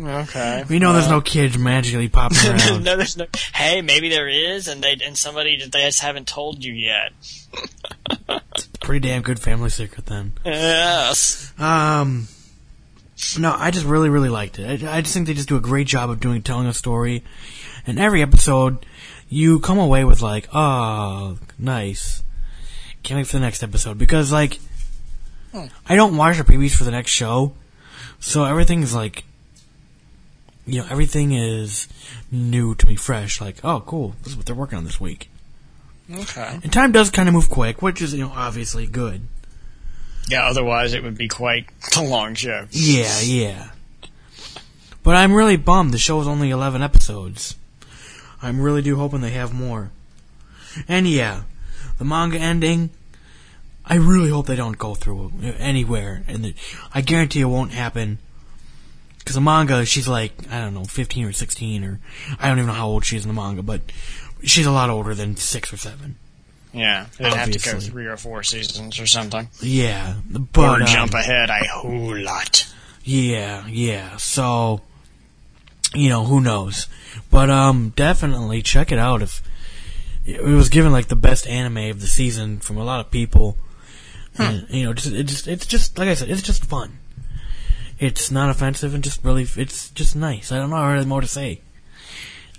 [0.00, 0.64] Okay.
[0.68, 2.84] We know there's no kids magically popping around.
[2.84, 3.26] no, there's no.
[3.54, 7.12] Hey, maybe there is, and they and somebody that they just haven't told you yet.
[8.54, 10.32] it's Pretty damn good family secret then.
[10.44, 11.52] Yes.
[11.58, 12.28] Um,
[13.38, 14.82] no, I just really, really liked it.
[14.82, 17.24] I, I just think they just do a great job of doing telling a story,
[17.86, 18.84] and every episode,
[19.28, 22.22] you come away with like, oh, nice.
[23.02, 24.58] Can't wait for the next episode because like,
[25.88, 27.54] I don't watch the previews for the next show,
[28.20, 29.24] so everything's like,
[30.66, 31.88] you know, everything is
[32.30, 33.40] new to me, fresh.
[33.40, 35.30] Like, oh, cool, this is what they're working on this week.
[36.12, 36.60] Okay.
[36.62, 39.22] And time does kind of move quick, which is you know obviously good.
[40.28, 40.46] Yeah.
[40.46, 41.66] Otherwise, it would be quite
[41.96, 42.66] a long show.
[42.70, 43.70] Yeah, yeah.
[45.02, 47.56] But I'm really bummed the show is only 11 episodes.
[48.42, 49.90] I'm really do hoping they have more.
[50.86, 51.42] And yeah,
[51.98, 52.90] the manga ending,
[53.84, 56.22] I really hope they don't go through anywhere.
[56.28, 56.54] And
[56.92, 58.18] I guarantee it won't happen.
[59.18, 62.00] Because the manga, she's like, I don't know, 15 or 16 or,
[62.38, 63.80] I don't even know how old she is in the manga, but
[64.42, 66.16] she's a lot older than 6 or 7.
[66.72, 67.06] Yeah.
[67.18, 71.14] They'd have to go three or four seasons or something, Yeah, but or um, jump
[71.14, 72.72] ahead a whole lot.
[73.04, 74.16] Yeah, yeah.
[74.18, 74.82] So,
[75.94, 76.86] you know, who knows?
[77.30, 79.22] But um, definitely check it out.
[79.22, 79.42] If
[80.26, 83.56] it was given like the best anime of the season from a lot of people,
[84.36, 86.98] and, you know, just it just it's just like I said, it's just fun.
[87.98, 90.52] It's not offensive and just really, it's just nice.
[90.52, 91.60] I don't know really more to say.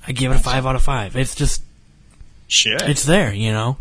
[0.05, 1.15] I give it a five out of five.
[1.15, 1.61] It's just,
[2.47, 2.81] Shit.
[2.81, 3.77] it's there, you know.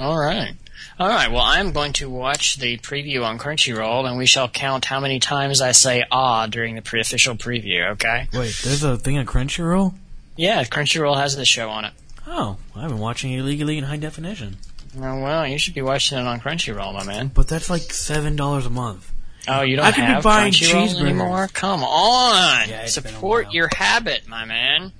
[0.00, 0.54] All right.
[0.98, 1.30] All right.
[1.30, 5.18] Well, I'm going to watch the preview on Crunchyroll, and we shall count how many
[5.20, 7.90] times I say "ah" during the pre-official preview.
[7.92, 8.28] Okay?
[8.32, 9.94] Wait, there's a thing on Crunchyroll.
[10.36, 11.92] Yeah, Crunchyroll has the show on it.
[12.26, 14.56] Oh, I've been watching it illegally in high definition,
[14.96, 17.28] Oh, well, you should be watching it on Crunchyroll, my man.
[17.28, 19.10] but that's like seven dollars a month.
[19.48, 21.48] Oh, you don't I could be buying Crunchyroll anymore?
[21.52, 24.92] Come on, Yeah, it's been a support your habit, my man.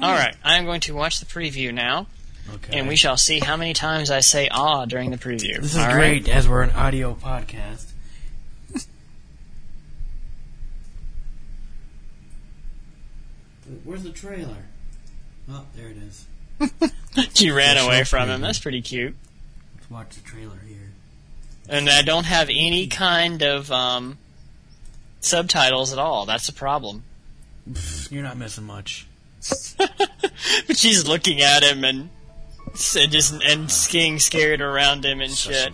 [0.00, 2.06] All right, I am going to watch the preview now,
[2.54, 2.78] Okay.
[2.78, 5.56] and we shall see how many times I say "ah" during the preview.
[5.60, 5.94] This is All right?
[5.94, 7.86] great as we're an audio podcast.
[13.84, 14.56] Where's the trailer?
[15.50, 16.26] Oh, there it is.
[17.32, 18.42] She ran The away show from him.
[18.42, 19.14] That's pretty cute.
[19.74, 20.90] Let's watch the trailer here.
[21.66, 24.18] And I don't have any kind of um,
[25.20, 26.26] subtitles at all.
[26.26, 27.04] That's a problem.
[28.10, 29.06] You're not missing much.
[30.66, 32.08] But she's looking at him and s-
[32.96, 35.72] and just and skiing scared around him and shit.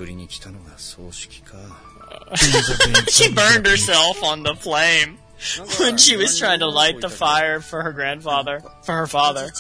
[3.08, 5.18] she burned herself on the flame
[5.78, 9.50] when she was trying to light the fire for her grandfather, for her father.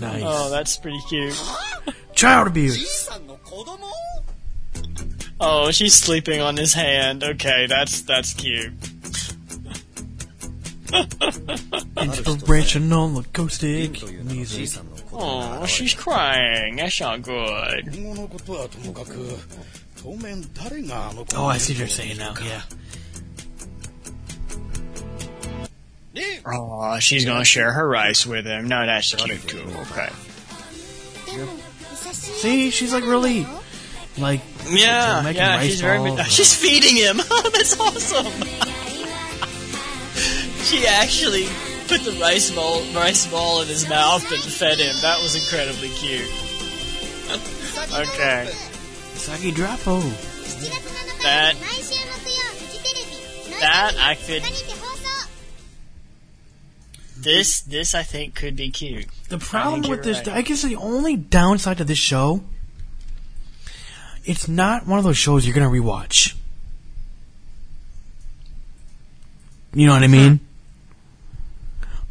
[0.00, 0.22] Nice.
[0.24, 1.40] Oh, that's pretty cute.
[2.14, 3.08] Child abuse.
[5.38, 7.22] Oh, she's sleeping on his hand.
[7.22, 8.72] Okay, that's that's cute.
[11.96, 14.70] Inspirational acoustic music.
[15.18, 16.76] Oh, she's crying.
[16.76, 17.88] That's not good.
[21.34, 22.62] Oh, I see what you're saying now, yeah.
[26.46, 28.68] Oh, she's gonna share her rice with him.
[28.68, 29.64] No, that's cute too.
[29.92, 30.08] Okay.
[32.12, 33.46] See, she's like really,
[34.18, 35.60] like yeah, like yeah.
[35.60, 36.16] She's very.
[36.24, 37.16] She's feeding him.
[37.52, 38.26] that's awesome.
[40.64, 41.46] she actually
[41.88, 44.94] put the rice ball, rice ball in his mouth and fed him.
[45.02, 46.28] That was incredibly cute.
[47.94, 48.50] okay,
[49.14, 50.02] Saki Drapo.
[51.22, 51.54] that
[53.60, 54.42] that I could.
[57.18, 59.06] This this I think could be cute.
[59.28, 60.36] The problem with this, right.
[60.36, 62.42] I guess the only downside to this show,
[64.24, 66.34] it's not one of those shows you're gonna rewatch.
[69.74, 70.40] You know what I mean?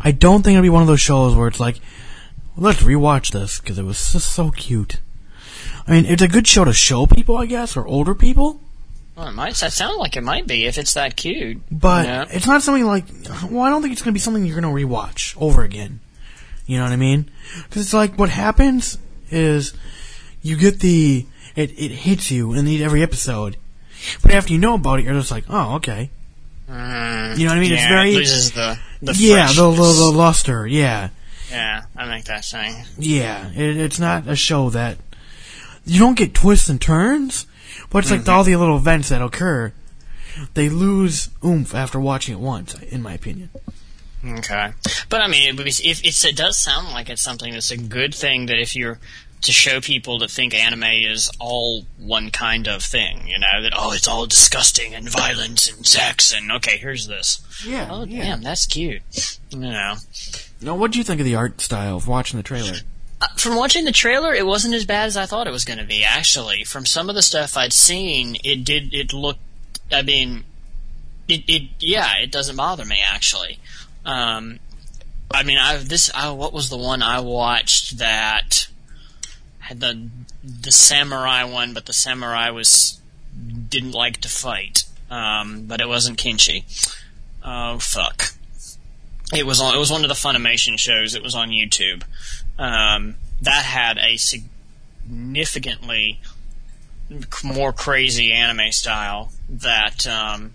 [0.05, 1.79] I don't think it'll be one of those shows where it's like,
[2.55, 5.01] let's rewatch this because it was just so cute.
[5.87, 8.61] I mean, it's a good show to show people, I guess, or older people,
[9.15, 11.61] Well, it might that sound like it might be if it's that cute.
[11.71, 12.25] but Yeah.
[12.29, 13.05] it's not something like.
[13.49, 15.99] Well, I don't think it's gonna be something you're gonna rewatch over again.
[16.67, 17.29] You know what I mean?
[17.63, 18.97] Because it's like what happens
[19.31, 19.73] is
[20.41, 21.25] you get the
[21.55, 23.57] it it hits you in the, every episode,
[24.21, 26.09] but after you know about it, you're just like, oh, okay.
[26.69, 27.71] Mm, You know what I mean?
[27.73, 30.65] It's very- it loses the the yeah, the, the the luster.
[30.67, 31.09] Yeah,
[31.49, 31.83] yeah.
[31.95, 32.85] I like that saying.
[32.97, 33.49] yeah.
[33.51, 34.97] It, it's not a show that
[35.85, 37.45] you don't get twists and turns,
[37.89, 38.19] but it's Mm-hmm.
[38.25, 39.71] like all the little events that occur.
[40.53, 43.49] They lose oomph after watching it once, in my opinion.
[44.27, 44.71] Okay,
[45.07, 48.47] but I mean, it, if it does sound like it's something that's a good thing
[48.47, 48.99] that if you're
[49.41, 53.73] to show people that think anime is all one kind of thing, you know, that
[53.75, 57.41] oh, it's all disgusting and violence and sex and okay, here's this.
[57.65, 57.87] Yeah.
[57.91, 59.01] Oh, damn, that's cute.
[59.51, 59.95] You know,
[60.61, 62.73] Now, what do you think of the art style of watching the trailer?
[63.21, 65.79] Uh, from watching the trailer, it wasn't as bad as I thought it was going
[65.79, 66.03] to be.
[66.03, 68.93] Actually, from some of the stuff I'd seen, it did.
[68.93, 69.39] It looked.
[69.91, 70.43] I mean,
[71.27, 71.43] it.
[71.47, 73.59] it yeah, it doesn't bother me actually.
[74.05, 74.59] Um,
[75.31, 76.11] I mean, I this.
[76.13, 78.67] I, what was the one I watched that
[79.65, 80.09] had the
[80.43, 82.99] the samurai one, but the samurai was
[83.69, 84.83] didn't like to fight.
[85.09, 86.63] Um, but it wasn't Kenshin.
[87.43, 88.33] Oh fuck!
[89.33, 89.75] It was on.
[89.75, 91.15] It was one of the Funimation shows.
[91.15, 92.03] It was on YouTube.
[92.57, 96.21] Um, that had a significantly
[97.43, 100.53] more crazy anime style that um,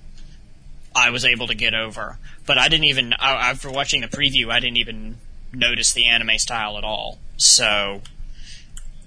[0.94, 2.18] I was able to get over.
[2.46, 5.18] But I didn't even I, after watching the preview, I didn't even
[5.52, 7.18] notice the anime style at all.
[7.36, 8.02] So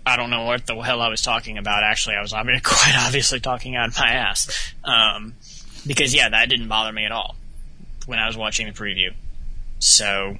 [0.05, 1.83] I don't know what the hell I was talking about.
[1.83, 4.73] Actually, I was I mean, quite obviously talking out of my ass.
[4.83, 5.35] Um,
[5.85, 7.35] because yeah, that didn't bother me at all
[8.05, 9.13] when I was watching the preview.
[9.79, 10.37] So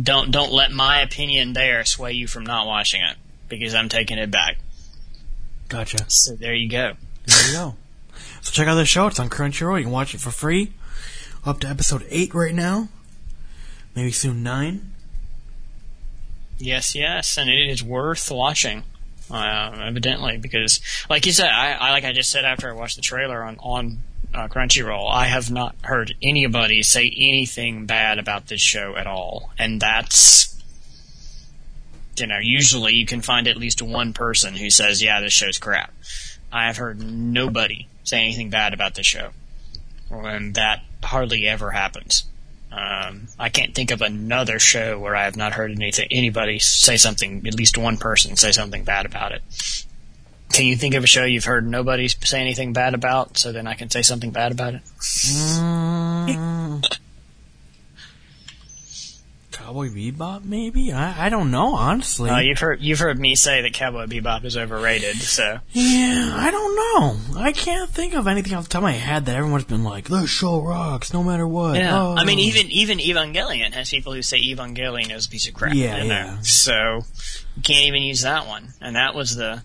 [0.00, 3.16] don't don't let my opinion there sway you from not watching it
[3.48, 4.58] because I'm taking it back.
[5.68, 6.04] Gotcha.
[6.08, 6.94] So there you go.
[7.26, 7.74] There you go.
[8.42, 9.06] So check out the show.
[9.06, 9.78] It's on Crunchyroll.
[9.78, 10.72] You can watch it for free.
[11.44, 12.88] Up to episode eight right now.
[13.94, 14.92] Maybe soon nine.
[16.62, 18.84] Yes, yes, and it is worth watching.
[19.28, 22.96] Uh, evidently, because like you said, I, I like I just said after I watched
[22.96, 23.98] the trailer on on
[24.32, 29.50] uh, Crunchyroll, I have not heard anybody say anything bad about this show at all,
[29.58, 30.62] and that's
[32.16, 35.58] you know usually you can find at least one person who says yeah this show's
[35.58, 35.92] crap.
[36.52, 39.30] I have heard nobody say anything bad about this show,
[40.10, 42.24] and that hardly ever happens.
[42.74, 46.96] Um, I can't think of another show where I have not heard anything, anybody say
[46.96, 49.42] something, at least one person say something bad about it.
[50.52, 53.66] Can you think of a show you've heard nobody say anything bad about, so then
[53.66, 54.82] I can say something bad about it?
[55.00, 56.98] Mm.
[59.72, 60.92] Cowboy Bebop, maybe?
[60.92, 62.28] I, I don't know, honestly.
[62.28, 66.50] Uh, you've heard you've heard me say that Cowboy Bebop is overrated, so yeah, I
[66.50, 67.40] don't know.
[67.40, 70.08] I can't think of anything off the top of my head that everyone's been like,
[70.08, 71.76] this show rocks, no matter what.
[71.76, 71.98] yeah.
[71.98, 72.14] Oh.
[72.18, 75.74] I mean, even even Evangelion has people who say Evangelion is a piece of crap.
[75.74, 76.04] Yeah, there.
[76.04, 76.40] yeah.
[76.42, 77.00] So
[77.56, 79.62] you can't even use that one, and that was the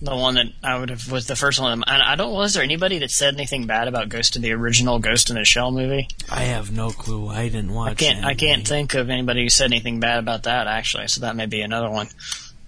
[0.00, 1.72] the one that I would have was the first one.
[1.72, 2.32] And I don't.
[2.32, 5.44] Was there anybody that said anything bad about Ghost of the original Ghost in the
[5.44, 6.08] Shell movie?
[6.30, 7.28] I have no clue.
[7.28, 8.24] I didn't watch I can't.
[8.24, 11.08] I can't think of anybody who said anything bad about that actually.
[11.08, 12.08] So that may be another one.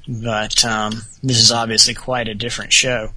[0.08, 3.10] But um, this is obviously quite a different show.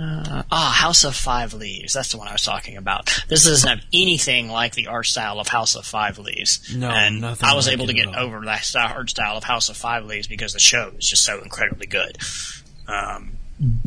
[0.00, 1.92] Uh, ah, House of Five Leaves.
[1.92, 3.06] That's the one I was talking about.
[3.26, 6.72] This doesn't have anything like the art style of House of Five Leaves.
[6.76, 9.68] No, and nothing I was like able to get over that art style of House
[9.68, 12.16] of Five Leaves because the show is just so incredibly good.
[12.88, 13.32] Um,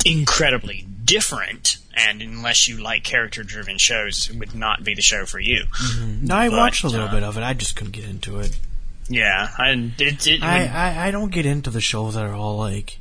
[0.05, 5.39] incredibly different, and unless you like character-driven shows, it would not be the show for
[5.39, 5.65] you.
[5.99, 7.41] No, I But, watched a little uh, bit of it.
[7.43, 8.59] I just couldn't get into it.
[9.09, 12.57] Yeah, I, it, it, I, I, I don't get into the shows that are all
[12.57, 12.99] like.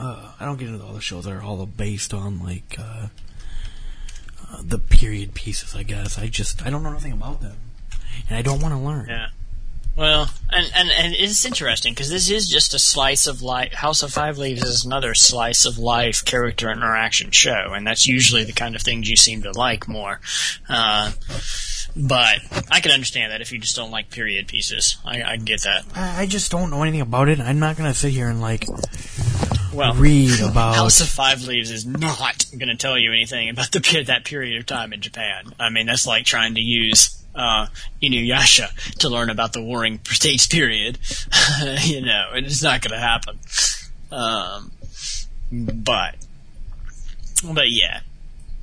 [0.00, 3.08] Uh, I don't get into all the shows that are all based on like uh,
[4.50, 5.76] uh, the period pieces.
[5.76, 7.56] I guess I just I don't know nothing about them,
[8.28, 9.08] and I don't want to learn.
[9.08, 9.28] Yeah.
[9.94, 13.74] Well, and and, and it's interesting because this is just a slice of life.
[13.74, 18.44] House of Five Leaves is another slice of life character interaction show, and that's usually
[18.44, 20.20] the kind of things you seem to like more.
[20.66, 21.12] Uh,
[21.94, 22.38] but
[22.70, 25.84] I can understand that if you just don't like period pieces, I, I get that.
[25.94, 27.38] I, I just don't know anything about it.
[27.38, 28.66] I'm not gonna sit here and like
[29.74, 30.74] Well, read about.
[30.74, 34.58] House of Five Leaves is not going to tell you anything about the that period
[34.58, 35.52] of time in Japan.
[35.60, 37.66] I mean, that's like trying to use uh,
[38.02, 40.98] Inuyasha to learn about the Warring States period.
[41.82, 43.38] you know, it's not going to happen.
[44.10, 44.72] Um,
[45.50, 46.16] but,
[47.44, 48.00] but yeah,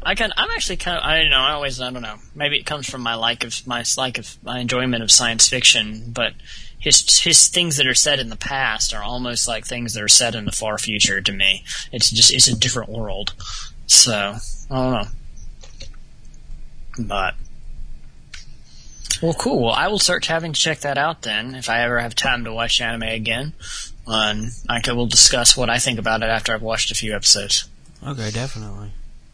[0.02, 0.32] I can.
[0.38, 1.04] I'm actually kind of.
[1.04, 1.40] I don't know.
[1.40, 1.82] I always.
[1.82, 2.16] I don't know.
[2.34, 6.12] Maybe it comes from my like of my like of my enjoyment of science fiction,
[6.12, 6.34] but
[6.80, 10.08] his his things that are said in the past are almost like things that are
[10.08, 11.64] said in the far future to me.
[11.92, 13.34] It's just it's a different world.
[13.88, 14.36] So
[14.72, 15.08] I don't know.
[17.06, 17.36] But
[19.22, 19.64] well, cool.
[19.64, 22.44] Well, I will start having to check that out then if I ever have time
[22.46, 23.54] to watch anime again.
[24.08, 27.70] And I we'll discuss what I think about it after I've watched a few episodes.
[28.06, 28.92] Okay, definitely.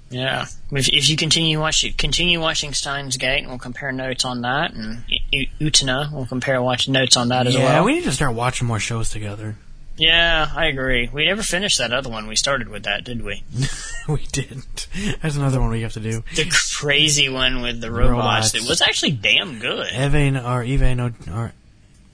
[0.09, 4.41] Yeah, if, if you continue watching continue watching Steins Gate, and we'll compare notes on
[4.41, 7.73] that, and U- Utena, we'll compare watch notes on that as yeah, well.
[7.73, 9.55] Yeah, we need to start watching more shows together.
[9.97, 11.09] Yeah, I agree.
[11.11, 12.27] We never finished that other one.
[12.27, 13.43] We started with that, did we?
[14.09, 14.87] we didn't.
[15.21, 16.23] That's another one we have to do.
[16.35, 18.11] The crazy one with the robots.
[18.11, 18.51] Robots.
[18.51, 19.87] That was actually damn good.
[19.93, 21.53] Eve or Eve no or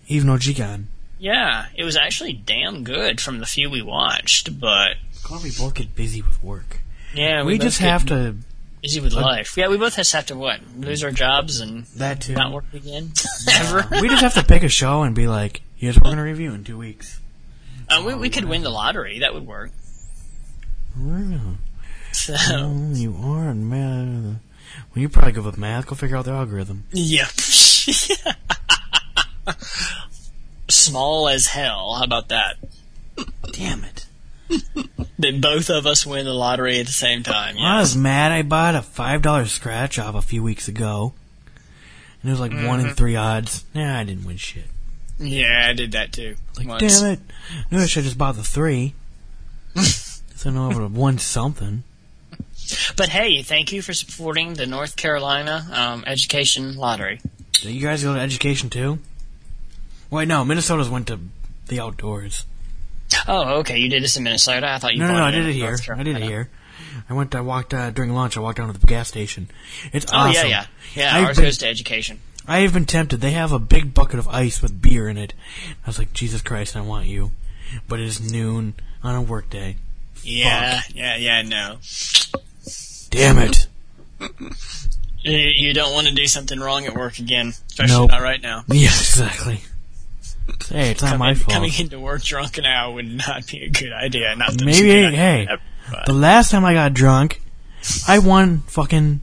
[0.08, 0.86] Eve no Jikan.
[1.18, 4.60] Yeah, it was actually damn good from the few we watched.
[4.60, 6.82] But God, we both get busy with work.
[7.16, 8.36] yeah, We, both just have to.
[8.82, 9.56] busy with uh, life.
[9.58, 12.34] Yeah, we both just have to what lose our jobs and That too.
[12.34, 13.12] not work again
[13.52, 13.88] ever.
[14.02, 16.54] we just have to pick a show and be like, here's what we're gonna review
[16.54, 17.20] in two weeks.
[17.92, 19.20] Uh, we, we could win the lottery.
[19.20, 19.72] That would work.
[20.98, 21.56] Wow.
[22.12, 24.42] So Oh, you are man.
[24.94, 25.88] Well, you probably good with math.
[25.88, 26.86] Go figure out the algorithm.
[26.92, 27.30] Yep.
[30.70, 31.96] Small as hell.
[31.96, 32.58] How about that?
[33.52, 34.06] Damn it!
[35.20, 37.58] That both of us win the lottery at the same time.
[37.58, 38.32] I was mad.
[38.32, 41.14] I bought a five dollar scratch off a few weeks ago,
[42.22, 43.66] and it was like one in three odds.
[43.76, 44.66] Nah, I didn't win shit.
[45.22, 46.36] Yeah, I did that too.
[46.58, 47.00] Like, once.
[47.02, 47.20] damn it!
[47.70, 48.94] No, I should just bought the three.
[49.76, 51.84] so I know I would have won something.
[52.96, 57.20] But hey, thank you for supporting the North Carolina um, Education Lottery.
[57.54, 59.00] Did you guys go to education too?
[60.10, 60.44] Wait, no.
[60.44, 61.20] Minnesota's went to
[61.68, 62.46] the outdoors.
[63.28, 63.78] Oh, okay.
[63.78, 64.68] You did this in Minnesota.
[64.70, 65.00] I thought you.
[65.00, 65.24] No, no, no.
[65.24, 65.78] I did it here.
[65.96, 66.50] I did it here.
[67.10, 67.36] I went.
[67.36, 68.38] I walked uh, during lunch.
[68.38, 69.50] I walked down to the gas station.
[69.94, 70.50] It's Oh awesome.
[70.50, 70.66] yeah,
[70.96, 71.18] yeah, yeah.
[71.18, 72.20] I've ours been- goes to education.
[72.52, 73.22] I have been tempted.
[73.22, 75.34] They have a big bucket of ice with beer in it.
[75.86, 77.32] I was like, Jesus Christ, I want you.
[77.88, 78.74] But it is noon
[79.04, 79.78] on a work day.
[80.24, 81.42] Yeah, yeah, yeah.
[81.44, 81.78] No,
[83.10, 83.68] Damn it.
[85.24, 88.12] you, don't want to do something wrong at work again, especially Nope.
[88.12, 88.64] not right now.
[88.68, 89.62] Yeah, exactly.
[90.70, 91.54] Hey, it's not my Coming, fault.
[91.54, 94.36] coming into work drunk now would not be a good idea.
[94.36, 95.48] Not Maybe, hey,
[95.90, 97.42] but- the last time I got drunk,
[98.08, 99.22] I won fucking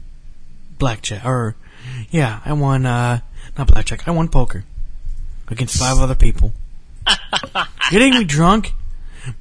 [0.77, 1.25] blackjack.
[1.25, 1.55] Or,
[2.11, 3.19] yeah, I won, uh,
[3.57, 4.63] not blackjack, I won poker.
[5.47, 6.53] Against five other people.
[7.91, 8.73] Getting me drunk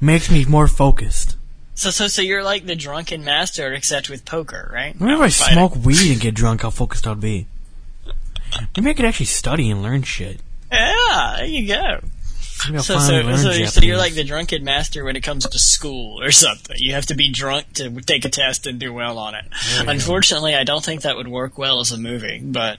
[0.00, 1.36] makes me more focused.
[1.74, 4.98] so, so, so you're like the drunken master, except with poker, right?
[4.98, 5.54] Whenever I fighting.
[5.54, 7.46] smoke weed and get drunk, how focused I'd be.
[8.76, 10.40] Maybe I could actually study and learn shit.
[10.72, 12.00] Yeah, there you go.
[12.58, 13.72] So, so, so, Japanese.
[13.72, 16.76] so you're like the drunken master when it comes to school or something.
[16.78, 19.44] You have to be drunk to take a test and do well on it.
[19.78, 19.90] you go.
[19.90, 22.78] Unfortunately, I don't think that would work well as a movie, but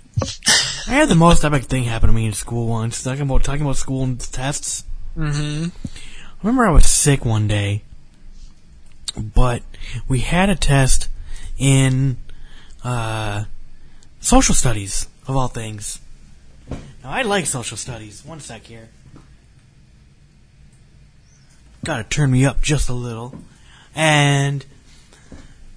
[0.88, 3.02] I had the most epic thing happen to me in school once.
[3.02, 4.84] Talking about talking about school and tests.
[5.18, 5.70] mm-hmm.
[5.70, 7.84] I remember I was sick one day,
[9.16, 9.64] but
[10.08, 11.08] we had a test
[11.58, 12.18] in
[12.84, 13.46] uh,
[14.20, 16.00] social studies of all things.
[17.04, 18.26] Now I like social studies.
[18.26, 18.90] One sec here.
[21.84, 23.36] Gotta turn me up just a little,
[23.96, 24.66] and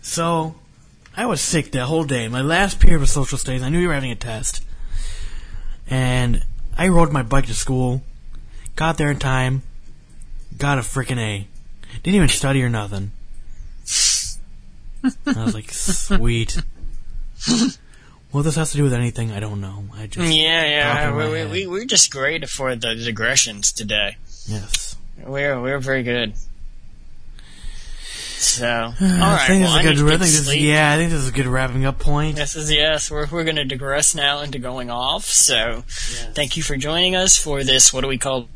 [0.01, 0.57] so
[1.17, 2.27] I was sick that whole day.
[2.29, 4.65] My last period of social studies, I knew we were having a test,
[5.89, 6.45] and
[6.77, 8.03] I rode my bike to school.
[8.75, 9.63] Got there in time.
[10.59, 11.47] Got a freaking A.
[12.03, 13.13] Didn't even study or nothing.
[15.27, 16.63] I was like, sweet.
[18.31, 19.85] What this has to do with anything, I don't know.
[19.95, 22.95] I just yeah, yeah, Pop in my we, we, we, we're just great for the
[22.95, 24.17] digressions today.
[24.47, 24.92] yes.
[25.19, 26.35] We're we're very good.
[28.43, 30.13] So, all I think well, this I is a good.
[30.15, 32.37] I think this yeah, I think this is a good wrapping up point.
[32.37, 33.11] This is yes.
[33.11, 35.25] We're we're going to digress now into going off.
[35.25, 37.93] So, thank you for joining us for this.
[37.93, 38.49] What do we call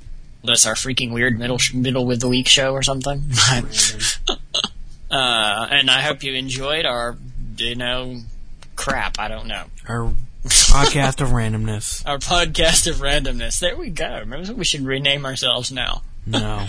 [0.43, 0.67] this?
[0.67, 3.23] Our freaking weird middle middle with the week show or something.
[5.11, 7.17] uh, and I hope you enjoyed our
[7.57, 8.23] you know
[8.75, 9.21] crap.
[9.21, 9.65] I don't know.
[9.89, 10.13] Our
[10.45, 12.07] podcast of randomness.
[12.07, 13.61] Our podcast of randomness.
[13.61, 14.25] There we go.
[14.27, 16.03] Maybe we should rename ourselves now.
[16.27, 16.67] No.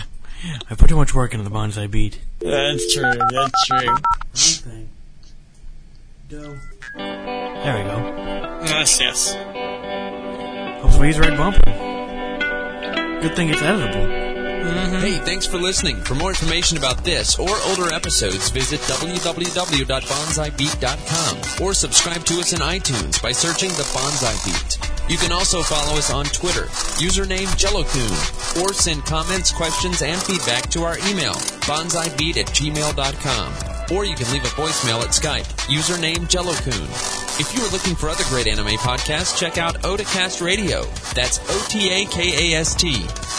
[0.70, 2.20] I put too much work into the bonsai beat.
[2.38, 3.02] That's true.
[3.02, 3.96] That's true.
[6.28, 7.96] There we go.
[8.64, 9.34] Yes, yes.
[10.82, 11.60] Hopefully he's right bumper.
[13.20, 14.27] Good thing it's editable.
[14.64, 15.00] Mm-hmm.
[15.00, 15.96] Hey, thanks for listening.
[16.02, 22.58] For more information about this or older episodes, visit www.bonsaibeat.com or subscribe to us in
[22.60, 24.78] iTunes by searching The Bonsai Beat.
[25.10, 26.64] You can also follow us on Twitter,
[27.00, 31.32] username Jellokun, or send comments, questions, and feedback to our email,
[31.64, 33.77] bonsaibeat at gmail.com.
[33.92, 36.88] Or you can leave a voicemail at Skype, username Jellokun.
[37.40, 40.84] If you are looking for other great anime podcasts, check out Otakast Radio.
[41.14, 42.92] That's O-T-A-K-A-S-T.